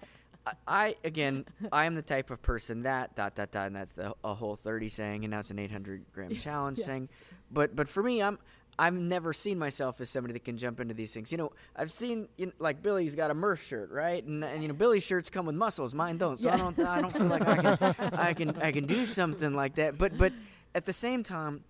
I, 0.48 0.54
I 0.68 0.96
again, 1.04 1.44
I 1.74 1.84
am 1.84 1.96
the 1.96 2.02
type 2.02 2.30
of 2.32 2.42
person 2.42 2.84
that 2.84 3.14
dot 3.18 3.36
dot 3.36 3.52
dot, 3.52 3.68
and 3.68 3.76
that's 3.76 3.92
the 3.92 4.14
a 4.24 4.34
whole 4.36 4.56
thirty 4.56 4.88
saying, 4.88 5.26
and 5.26 5.32
now 5.32 5.40
it's 5.40 5.52
an 5.52 5.60
eight 5.60 5.72
hundred 5.72 6.06
gram 6.14 6.34
challenge 6.38 6.80
Yeah. 6.80 6.86
saying. 6.86 7.10
But 7.52 7.76
but 7.76 7.90
for 7.90 8.02
me, 8.02 8.22
I'm. 8.22 8.40
I've 8.80 8.94
never 8.94 9.34
seen 9.34 9.60
myself 9.60 10.00
as 10.00 10.10
somebody 10.10 10.34
that 10.34 10.46
can 10.46 10.58
jump 10.58 10.80
into 10.80 10.94
these 10.94 11.14
things. 11.14 11.32
You 11.32 11.38
know, 11.38 11.52
I've 11.76 11.92
seen 11.92 12.30
you 12.38 12.48
know, 12.48 12.52
like 12.60 12.82
Billy's 12.82 13.14
got 13.14 13.30
a 13.30 13.34
Murph 13.34 13.62
shirt, 13.62 13.92
right? 13.92 14.24
And, 14.24 14.44
and 14.44 14.62
you 14.62 14.70
know, 14.70 14.74
Billy's 14.74 15.04
shirts 15.04 15.30
come 15.30 15.46
with 15.46 15.56
muscles, 15.56 15.94
mine 15.94 16.18
don't. 16.18 16.40
So 16.40 16.50
I 16.50 16.56
don't 16.56 16.80
I 16.80 17.02
don't 17.02 17.12
feel 17.12 17.26
like 17.26 17.46
I 17.46 17.56
can 17.76 18.14
I 18.14 18.34
can 18.34 18.50
I 18.62 18.72
can 18.72 18.86
do 18.86 19.06
something 19.06 19.54
like 19.54 19.76
that. 19.76 19.98
But 19.98 20.18
but 20.18 20.32
at 20.74 20.86
the 20.86 20.94
same 20.94 21.24
time, 21.24 21.66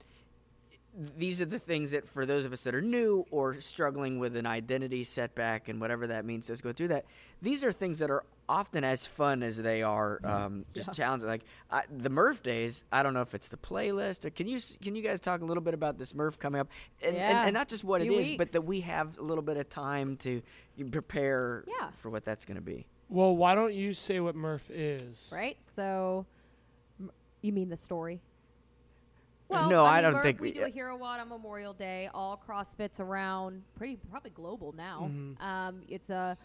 these 1.17 1.41
are 1.41 1.45
the 1.45 1.59
things 1.59 1.91
that 1.91 2.07
for 2.07 2.25
those 2.25 2.43
of 2.43 2.51
us 2.51 2.61
that 2.63 2.75
are 2.75 2.81
new 2.81 3.25
or 3.31 3.59
struggling 3.61 4.19
with 4.19 4.35
an 4.35 4.45
identity 4.45 5.03
setback 5.05 5.69
and 5.69 5.79
whatever 5.79 6.07
that 6.07 6.25
means 6.25 6.49
let's 6.49 6.59
go 6.61 6.73
through 6.73 6.89
that 6.89 7.05
these 7.41 7.63
are 7.63 7.71
things 7.71 7.99
that 7.99 8.11
are 8.11 8.23
often 8.49 8.83
as 8.83 9.05
fun 9.07 9.41
as 9.43 9.57
they 9.61 9.81
are 9.81 10.19
um, 10.25 10.65
just 10.73 10.91
challenging 10.91 11.27
like 11.29 11.43
I, 11.71 11.83
the 11.89 12.09
murph 12.09 12.43
days 12.43 12.83
i 12.91 13.01
don't 13.01 13.13
know 13.13 13.21
if 13.21 13.33
it's 13.33 13.47
the 13.47 13.55
playlist 13.57 14.25
or 14.25 14.29
can 14.29 14.45
you 14.47 14.59
can 14.81 14.93
you 14.95 15.01
guys 15.01 15.19
talk 15.21 15.41
a 15.41 15.45
little 15.45 15.63
bit 15.63 15.73
about 15.73 15.97
this 15.97 16.13
murph 16.13 16.37
coming 16.37 16.59
up 16.59 16.67
and, 17.01 17.15
and, 17.15 17.17
Yeah. 17.17 17.43
and 17.45 17.53
not 17.53 17.69
just 17.69 17.83
what 17.85 18.01
it 18.01 18.05
Few 18.05 18.19
is 18.19 18.31
but 18.31 18.51
that 18.51 18.63
we 18.63 18.81
have 18.81 19.17
a 19.19 19.21
little 19.21 19.43
bit 19.43 19.55
of 19.55 19.69
time 19.69 20.17
to 20.17 20.41
prepare 20.91 21.63
Yeah. 21.67 21.89
for 21.97 22.09
what 22.09 22.25
that's 22.25 22.43
going 22.43 22.55
to 22.57 22.61
be 22.61 22.87
Well, 23.07 23.35
why 23.37 23.55
don't 23.55 23.73
you 23.73 23.93
say 23.93 24.19
what 24.19 24.35
Murph 24.35 24.69
is? 24.69 25.29
Right? 25.33 25.57
So, 25.75 26.25
you 27.41 27.51
mean 27.53 27.69
the 27.69 27.77
story? 27.77 28.21
No, 29.49 29.67
mean, 29.67 29.73
I 29.93 30.01
don't 30.01 30.13
Murph, 30.13 30.23
think 30.23 30.39
we 30.39 30.49
we- 30.49 30.53
do 30.53 30.63
a 30.65 30.69
Hero 30.69 30.95
WOD 30.97 31.19
on 31.21 31.29
Memorial 31.29 31.73
Day. 31.73 32.09
All 32.13 32.41
CrossFits 32.47 32.99
around, 32.99 33.63
pretty 33.75 33.97
probably 34.09 34.31
global 34.31 34.73
now. 34.73 35.09
Mhm. 35.11 35.41
Um, 35.41 35.81
it's 35.87 36.09
a 36.09 36.37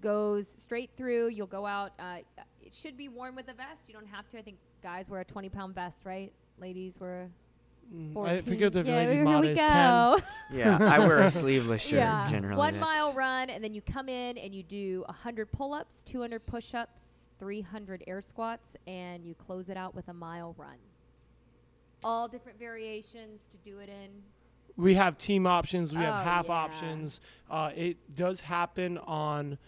goes 0.00 0.48
straight 0.48 0.90
through. 0.96 1.28
You'll 1.28 1.46
go 1.46 1.64
out. 1.66 1.92
Uh, 1.98 2.18
it 2.60 2.74
should 2.74 2.96
be 2.96 3.08
worn 3.08 3.34
with 3.36 3.48
a 3.48 3.52
vest. 3.54 3.82
You 3.86 3.94
don't 3.94 4.06
have 4.08 4.28
to. 4.30 4.38
I 4.38 4.42
think 4.42 4.56
guys 4.82 5.08
wear 5.08 5.20
a 5.20 5.24
20 5.24 5.48
pound 5.48 5.74
vest, 5.74 6.04
right? 6.04 6.32
Ladies 6.58 6.94
wear 6.98 7.30
Mm, 7.92 8.16
I 8.26 8.40
think 8.40 8.60
14. 8.60 8.86
yeah, 8.86 9.04
very 9.04 9.14
here 9.16 9.24
modest 9.24 9.60
we 9.62 9.68
10. 9.68 9.70
go. 9.70 10.16
Yeah, 10.50 10.78
I 10.80 10.98
wear 11.00 11.18
a 11.18 11.30
sleeveless 11.30 11.82
shirt 11.82 11.98
yeah. 11.98 12.26
generally. 12.30 12.56
One 12.56 12.78
mile 12.78 13.12
run, 13.12 13.50
and 13.50 13.62
then 13.62 13.74
you 13.74 13.82
come 13.82 14.08
in 14.08 14.38
and 14.38 14.54
you 14.54 14.62
do 14.62 15.04
100 15.08 15.50
pull 15.52 15.74
ups, 15.74 16.02
200 16.02 16.46
push 16.46 16.72
ups, 16.74 17.26
300 17.38 18.04
air 18.06 18.22
squats, 18.22 18.76
and 18.86 19.24
you 19.26 19.34
close 19.34 19.68
it 19.68 19.76
out 19.76 19.94
with 19.94 20.08
a 20.08 20.14
mile 20.14 20.54
run. 20.56 20.76
All 22.04 22.28
different 22.28 22.58
variations 22.58 23.46
to 23.52 23.56
do 23.70 23.78
it 23.78 23.88
in. 23.88 24.10
We 24.76 24.94
have 24.94 25.18
team 25.18 25.46
options. 25.46 25.92
We 25.94 26.00
have 26.00 26.20
Oh, 26.20 26.24
half 26.24 26.46
yeah. 26.48 26.52
options. 26.54 27.20
Uh, 27.50 27.70
it 27.76 27.96
does 28.16 28.40
happen 28.40 28.98
on 28.98 29.58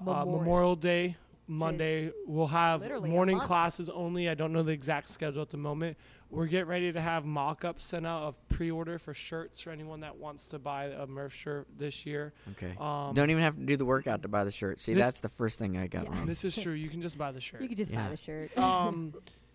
uh, 0.00 0.04
Memorial. 0.04 0.38
Memorial 0.38 0.76
Day, 0.76 1.16
Monday. 1.46 2.12
We'll 2.26 2.46
have 2.48 2.82
literally 2.82 3.08
morning 3.10 3.40
classes 3.40 3.88
only. 3.88 4.28
I 4.28 4.34
don't 4.34 4.52
know 4.52 4.62
the 4.62 4.72
exact 4.72 5.08
schedule 5.08 5.40
at 5.42 5.50
the 5.50 5.56
moment. 5.56 5.96
We're 6.30 6.44
getting 6.46 6.68
ready 6.68 6.92
to 6.92 7.00
have 7.00 7.24
mock-ups 7.24 7.82
sent 7.86 8.06
out 8.06 8.22
of 8.24 8.48
pre-order 8.50 8.98
for 8.98 9.14
shirts 9.14 9.62
for 9.62 9.70
anyone 9.70 10.00
that 10.00 10.14
wants 10.18 10.48
to 10.48 10.58
buy 10.58 10.84
a 10.84 11.06
Murph 11.06 11.32
shirt 11.32 11.66
this 11.78 12.04
year. 12.04 12.34
Okay. 12.52 12.74
Um, 12.78 13.14
Don't 13.14 13.30
even 13.30 13.42
have 13.42 13.56
to 13.56 13.62
do 13.64 13.78
the 13.78 13.86
workout 13.86 14.20
to 14.22 14.28
buy 14.28 14.44
the 14.44 14.50
shirt. 14.50 14.78
See, 14.78 14.92
This- 14.92 15.06
that's 15.06 15.20
the 15.20 15.30
first 15.30 15.58
thing 15.58 15.78
I 15.78 15.86
got 15.86 16.04
Yeah. 16.04 16.10
wrong. 16.10 16.26
this 16.26 16.44
is 16.44 16.54
true. 16.62 16.74
You 16.74 16.90
can 16.90 17.00
just 17.00 17.16
buy 17.16 17.32
the 17.32 17.40
shirt. 17.40 17.62
You 17.62 17.68
can 17.68 17.78
just 17.78 17.90
Yeah. 17.90 18.04
buy 18.04 18.10
the 18.10 18.16
shirt. 18.18 18.58
um, 18.58 19.14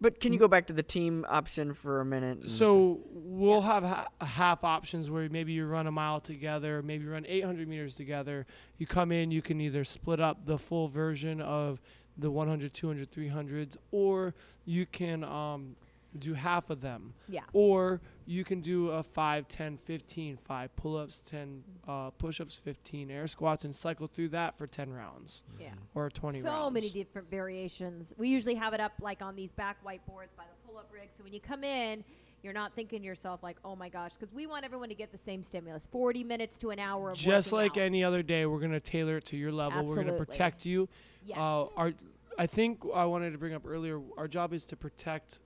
But 0.00 0.20
can 0.20 0.32
you 0.32 0.38
go 0.38 0.46
back 0.48 0.66
to 0.68 0.72
the 0.72 0.82
team 0.82 1.26
option 1.28 1.74
for 1.74 2.00
a 2.00 2.04
minute? 2.04 2.48
So 2.48 3.00
we'll 3.12 3.62
have 3.62 3.82
ha- 3.82 4.08
half 4.20 4.62
options 4.62 5.10
where 5.10 5.28
maybe 5.28 5.52
you 5.52 5.66
run 5.66 5.86
a 5.86 5.90
mile 5.90 6.20
together, 6.20 6.82
maybe 6.82 7.04
run 7.06 7.26
800 7.26 7.66
meters 7.66 7.94
together. 7.96 8.46
You 8.78 8.86
come 8.86 9.10
in, 9.10 9.30
you 9.30 9.42
can 9.42 9.60
either 9.60 9.82
split 9.84 10.20
up 10.20 10.46
the 10.46 10.56
full 10.58 10.88
version 10.88 11.40
of 11.40 11.80
the 12.16 12.30
100, 12.30 12.72
200, 12.72 13.10
300s, 13.10 13.76
or 13.90 14.34
you 14.64 14.86
can 14.86 15.24
um, 15.24 15.76
do 16.18 16.34
half 16.34 16.70
of 16.70 16.80
them. 16.80 17.14
yeah. 17.28 17.42
Or 17.52 18.00
you 18.28 18.44
can 18.44 18.60
do 18.60 18.90
a 18.90 19.02
5, 19.02 19.48
10, 19.48 19.78
15, 19.78 20.36
5 20.36 20.76
pull 20.76 20.98
ups, 20.98 21.22
10 21.22 21.64
uh, 21.88 22.10
push 22.10 22.42
ups, 22.42 22.56
15 22.56 23.10
air 23.10 23.26
squats, 23.26 23.64
and 23.64 23.74
cycle 23.74 24.06
through 24.06 24.28
that 24.28 24.58
for 24.58 24.66
10 24.66 24.92
rounds 24.92 25.40
Yeah. 25.58 25.70
or 25.94 26.10
20 26.10 26.40
so 26.42 26.50
rounds. 26.50 26.74
many 26.74 26.90
different 26.90 27.30
variations. 27.30 28.12
We 28.18 28.28
usually 28.28 28.54
have 28.56 28.74
it 28.74 28.80
up 28.80 28.92
like 29.00 29.22
on 29.22 29.34
these 29.34 29.50
back 29.52 29.82
whiteboards 29.82 30.36
by 30.36 30.44
the 30.44 30.66
pull-up 30.66 30.90
rig. 30.92 31.08
So 31.16 31.24
when 31.24 31.32
you 31.32 31.40
come 31.40 31.64
in, 31.64 32.04
you're 32.42 32.52
not 32.52 32.74
thinking 32.74 33.00
to 33.00 33.06
yourself 33.06 33.42
like, 33.42 33.56
"Oh 33.64 33.74
my 33.74 33.88
gosh," 33.88 34.12
because 34.12 34.32
we 34.34 34.46
want 34.46 34.62
everyone 34.66 34.90
to 34.90 34.94
get 34.94 35.10
the 35.10 35.16
same 35.18 35.42
stimulus, 35.42 35.86
40 35.90 36.22
minutes 36.22 36.58
to 36.58 36.68
an 36.70 36.78
hour 36.78 37.10
of 37.12 37.16
Just 37.16 37.50
like 37.50 37.72
out. 37.72 37.78
any 37.78 38.04
other 38.04 38.22
day, 38.22 38.44
we're 38.44 38.60
going 38.60 38.72
to 38.72 38.78
tailor 38.78 39.16
it 39.16 39.24
to 39.26 39.38
your 39.38 39.52
level. 39.52 39.78
Absolutely. 39.80 39.88
We're 40.04 40.10
going 40.10 40.18
to 40.20 40.24
protect 40.26 40.66
you. 40.66 40.86
yes. 41.24 41.38
Uh, 41.38 41.64
our, 41.76 41.94
I 42.38 42.46
think 42.46 42.82
I 42.94 43.06
wanted 43.06 43.30
to 43.32 43.38
bring 43.38 43.54
up 43.54 43.62
earlier. 43.66 44.00
Our 44.18 44.28
job 44.28 44.52
is 44.52 44.66
to 44.66 44.76
protect 44.76 45.40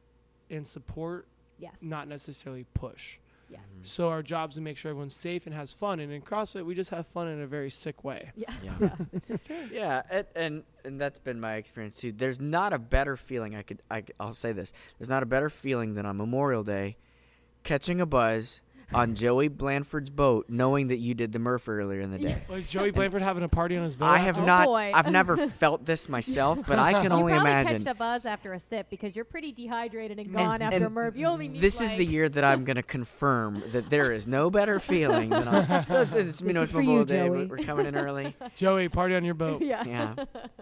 and 0.51 0.67
support, 0.67 1.29
yes. 1.63 1.73
not 1.81 2.09
necessarily 2.09 2.67
push. 2.75 3.19
Yes. 3.49 3.61
Mm-hmm. 3.61 3.85
So 3.85 4.09
our 4.09 4.23
job 4.23 4.51
is 4.51 4.57
to 4.57 4.63
make 4.63 4.79
sure 4.79 4.91
everyone's 4.91 5.15
safe 5.15 5.47
and 5.47 5.55
has 5.55 5.73
fun. 5.73 6.01
And 6.01 6.11
in 6.11 6.23
CrossFit, 6.23 6.65
we 6.65 6.75
just 6.75 6.91
have 6.91 7.07
fun 7.07 7.29
in 7.29 7.41
a 7.43 7.47
very 7.47 7.71
sick 7.71 8.03
way. 8.03 8.33
Yeah. 8.35 8.53
Yeah. 8.65 8.73
yeah. 8.81 8.91
This 9.13 9.31
is 9.31 9.43
true. 9.43 9.69
Yeah, 9.71 10.03
and, 10.11 10.27
and 10.35 10.63
and 10.85 11.01
that's 11.01 11.19
been 11.19 11.39
my 11.39 11.55
experience 11.55 11.97
too. 11.97 12.13
There's 12.13 12.41
not 12.41 12.73
a 12.73 12.79
better 12.79 13.17
feeling. 13.17 13.55
I 13.55 13.63
could 13.63 13.83
I, 13.91 14.05
I, 14.19 14.25
will 14.25 14.35
say 14.35 14.53
this. 14.53 14.73
There's 14.99 15.11
not 15.11 15.23
a 15.23 15.27
better 15.27 15.51
feeling 15.51 15.95
than 15.95 16.07
on 16.07 16.17
Memorial 16.17 16.65
Day, 16.65 16.97
catching 17.63 18.01
a 18.01 18.07
buzz 18.07 18.61
on 18.95 19.15
Joey 19.15 19.49
Blanford's 19.49 20.11
boat, 20.11 20.47
knowing 20.49 20.89
that 20.89 20.99
you 20.99 21.15
did 21.15 21.33
the 21.33 21.39
Murph 21.39 21.69
earlier 21.69 22.01
in 22.01 22.11
the 22.11 22.19
day. 22.19 22.43
Was 22.49 22.69
Joey 22.69 22.91
Blanford 22.91 23.23
having 23.23 23.43
a 23.43 23.49
party 23.49 23.77
on 23.77 23.85
his 23.85 23.97
boat? 23.97 24.07
I 24.07 24.19
have 24.19 24.39
Oh, 24.39 24.45
not. 24.45 24.67
boy. 24.67 24.93
I've 24.95 25.11
never 25.11 25.37
felt 25.49 25.85
this 25.85 26.09
myself, 26.09 26.61
but 26.67 26.79
I 26.79 26.93
can 27.03 27.05
you 27.05 27.11
only 27.11 27.33
probably 27.33 27.51
imagine. 27.51 27.77
catched 27.85 27.89
a 27.89 27.95
buzz 27.95 28.25
after 28.27 28.53
a 28.53 28.61
sip 28.61 28.89
because 28.91 29.15
you're 29.17 29.25
pretty 29.25 29.53
dehydrated 29.53 30.19
and 30.19 30.27
And- 30.29 30.37
gone 30.37 30.63
after 30.63 30.79
a 30.79 30.85
and 30.87 30.95
Murph. 30.95 31.17
You 31.17 31.27
only 31.27 31.49
need 31.49 31.63
This 31.63 31.81
is 31.81 31.93
the 31.93 31.99
like- 31.99 32.11
year 32.11 32.29
that 32.29 32.45
I'm 32.45 32.65
going 32.65 32.77
to 32.77 32.83
confirm 32.83 33.63
that 33.73 33.89
there 33.91 34.13
is 34.13 34.27
no 34.27 34.51
better 34.51 34.79
feeling 34.81 35.31
than 35.31 35.49
on. 35.49 35.87
So 35.87 36.01
it's, 36.01 36.15
it's 36.15 36.41
you 36.41 36.53
know 36.53 36.63
is 36.63 36.65
it's 36.67 36.73
for 36.73 36.81
you, 36.83 37.05
Day. 37.05 37.27
Joey. 37.27 37.47
We're, 37.47 37.57
we're 37.59 37.65
coming 37.65 37.87
in 37.87 37.97
early. 37.97 38.37
Joey, 38.57 38.89
party 38.89 39.15
on 39.15 39.25
your 39.25 39.35
boat. 39.35 39.63
yeah. 39.63 39.85
Yeah. 39.85 40.15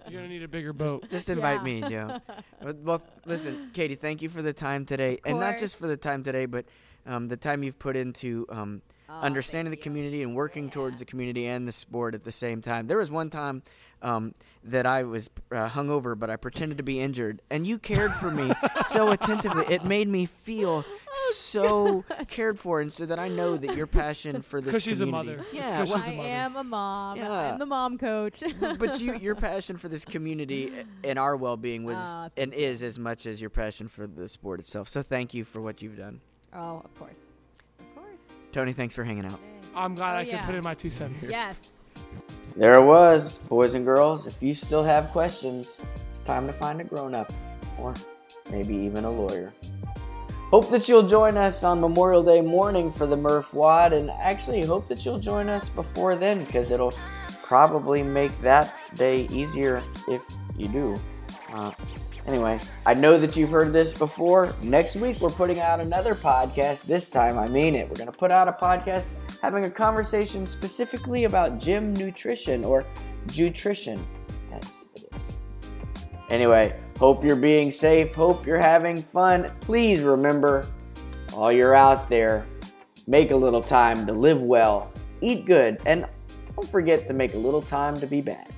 You're 0.08 0.20
gonna 0.22 0.28
need 0.32 0.42
a 0.42 0.48
bigger 0.48 0.72
boat. 0.72 1.08
Just 1.08 1.28
invite 1.28 1.58
Yeah. 1.58 1.62
me, 1.62 1.82
Joe. 1.88 2.18
Well, 2.62 2.74
well, 2.82 3.02
listen, 3.26 3.70
Katie, 3.72 3.94
thank 3.94 4.22
you 4.22 4.28
for 4.28 4.42
the 4.42 4.52
time 4.52 4.84
today, 4.86 5.20
and 5.24 5.38
not 5.40 5.58
just 5.58 5.76
for 5.76 5.86
the 5.86 5.96
time 5.96 6.22
today, 6.22 6.46
but 6.46 6.64
um, 7.06 7.28
the 7.28 7.36
time 7.36 7.62
you've 7.62 7.78
put 7.78 7.96
into 7.96 8.46
um, 8.50 8.82
Oh, 9.12 9.22
understanding 9.22 9.72
the 9.72 9.76
you. 9.76 9.82
community 9.82 10.22
and 10.22 10.36
working 10.36 10.66
Yeah. 10.66 10.70
towards 10.70 11.00
the 11.00 11.04
community 11.04 11.46
and 11.46 11.66
the 11.66 11.72
sport 11.72 12.14
at 12.14 12.22
the 12.22 12.30
same 12.30 12.62
time. 12.62 12.86
There 12.86 12.96
was 12.98 13.10
one 13.10 13.28
time 13.28 13.62
um, 14.02 14.36
that 14.62 14.86
I 14.86 15.02
was 15.02 15.28
uh, 15.50 15.68
hungover, 15.68 16.16
but 16.16 16.30
I 16.30 16.36
pretended 16.36 16.78
to 16.78 16.84
be 16.84 17.00
injured, 17.00 17.42
and 17.50 17.66
you 17.66 17.76
cared 17.80 18.12
for 18.12 18.30
me 18.30 18.52
so 18.86 19.10
attentively. 19.10 19.64
It 19.68 19.84
made 19.84 20.06
me 20.06 20.26
feel 20.26 20.84
Oh, 21.12 21.32
so 21.34 22.04
cared 22.28 22.56
for, 22.56 22.80
and 22.80 22.92
so 22.92 23.04
that 23.04 23.18
I 23.18 23.26
know 23.26 23.56
that 23.56 23.76
your 23.76 23.88
passion 23.88 24.42
for 24.42 24.60
this 24.60 24.74
'Cause 24.74 24.82
she's 24.84 25.00
a 25.00 25.06
mother. 25.06 25.38
It's 25.40 25.54
Yeah, 25.54 25.76
'cause 25.78 25.90
well, 25.90 25.98
she's 25.98 26.06
a 26.06 26.12
I 26.12 26.16
mother. 26.16 26.28
am 26.28 26.56
a 26.56 26.62
mom. 26.64 27.16
Yeah. 27.16 27.30
I'm 27.52 27.58
the 27.58 27.66
mom 27.66 27.98
coach. 27.98 28.44
but 28.78 29.00
you, 29.00 29.16
your 29.18 29.34
passion 29.34 29.76
for 29.76 29.88
this 29.88 30.04
community 30.04 30.72
and 31.04 31.18
our 31.18 31.36
well-being 31.36 31.82
was 31.82 31.96
Ah, 31.98 32.28
and 32.36 32.54
is 32.54 32.84
as 32.84 32.96
much 32.96 33.26
as 33.26 33.40
your 33.40 33.50
passion 33.50 33.88
for 33.88 34.06
the 34.06 34.28
sport 34.28 34.60
itself. 34.60 34.88
So 34.88 35.02
thank 35.02 35.34
you 35.34 35.44
for 35.44 35.60
what 35.60 35.82
you've 35.82 35.96
done, 35.96 36.20
oh, 36.54 36.82
of 36.84 36.98
course. 36.98 37.18
Of 37.78 37.94
course. 37.94 38.18
Tony. 38.52 38.72
Thanks 38.72 38.94
for 38.94 39.04
hanging 39.04 39.24
out. 39.26 39.40
I'm 39.74 39.94
glad 39.94 40.14
Oh, 40.16 40.18
I 40.18 40.24
could 40.24 40.40
put 40.40 40.54
in 40.54 40.64
my 40.64 40.74
two 40.74 40.90
cents. 40.90 41.22
Yes. 41.30 41.70
There 42.56 42.74
it 42.74 42.84
was, 42.84 43.38
boys 43.38 43.74
and 43.74 43.84
girls. 43.84 44.26
If 44.26 44.42
you 44.42 44.54
still 44.54 44.82
have 44.82 45.08
questions, 45.10 45.80
it's 46.08 46.18
time 46.20 46.48
to 46.48 46.52
find 46.52 46.80
a 46.80 46.84
grown-up, 46.84 47.32
or 47.78 47.94
maybe 48.50 48.74
even 48.74 49.04
a 49.04 49.10
lawyer. 49.10 49.52
Hope 50.50 50.68
that 50.70 50.88
you'll 50.88 51.06
join 51.06 51.36
us 51.36 51.62
on 51.62 51.80
Memorial 51.80 52.24
Day 52.24 52.40
morning 52.40 52.90
for 52.90 53.06
the 53.06 53.16
Murph 53.16 53.54
WOD, 53.54 53.92
and 53.92 54.10
actually 54.10 54.64
hope 54.64 54.88
that 54.88 55.04
you'll 55.04 55.20
join 55.20 55.48
us 55.48 55.68
before 55.68 56.16
then, 56.16 56.44
because 56.44 56.72
it'll 56.72 56.92
probably 57.44 58.02
make 58.02 58.38
that 58.42 58.74
day 58.94 59.28
easier 59.30 59.80
if 60.08 60.22
you 60.56 60.66
do. 60.68 61.00
Uh, 61.52 61.70
anyway, 62.30 62.60
I 62.86 62.94
know 62.94 63.18
that 63.18 63.36
you've 63.36 63.50
heard 63.50 63.72
this 63.72 63.92
before. 63.92 64.54
Next 64.62 64.96
week, 64.96 65.20
we're 65.20 65.30
putting 65.30 65.60
out 65.60 65.80
another 65.80 66.14
podcast. 66.14 66.84
This 66.84 67.10
time, 67.10 67.38
I 67.38 67.48
mean 67.48 67.74
it. 67.74 67.88
We're 67.88 67.96
going 67.96 68.10
to 68.10 68.16
put 68.16 68.30
out 68.30 68.48
a 68.48 68.52
podcast 68.52 69.16
having 69.40 69.64
a 69.64 69.70
conversation 69.70 70.46
specifically 70.46 71.24
about 71.24 71.58
gym 71.58 71.92
nutrition 71.94 72.64
or 72.64 72.86
nutrition. 73.36 73.98
Yes, 74.50 74.88
it 74.94 75.08
is. 75.14 75.36
Anyway, 76.30 76.78
hope 76.98 77.24
you're 77.24 77.36
being 77.36 77.70
safe. 77.70 78.14
Hope 78.14 78.46
you're 78.46 78.58
having 78.58 78.96
fun. 78.96 79.50
Please 79.60 80.02
remember, 80.02 80.64
while 81.32 81.50
you're 81.50 81.74
out 81.74 82.08
there, 82.08 82.46
make 83.08 83.32
a 83.32 83.36
little 83.36 83.62
time 83.62 84.06
to 84.06 84.12
live 84.12 84.40
well, 84.40 84.92
eat 85.20 85.46
good, 85.46 85.78
and 85.84 86.06
don't 86.54 86.68
forget 86.68 87.08
to 87.08 87.12
make 87.12 87.34
a 87.34 87.38
little 87.38 87.62
time 87.62 87.98
to 87.98 88.06
be 88.06 88.20
bad. 88.20 88.52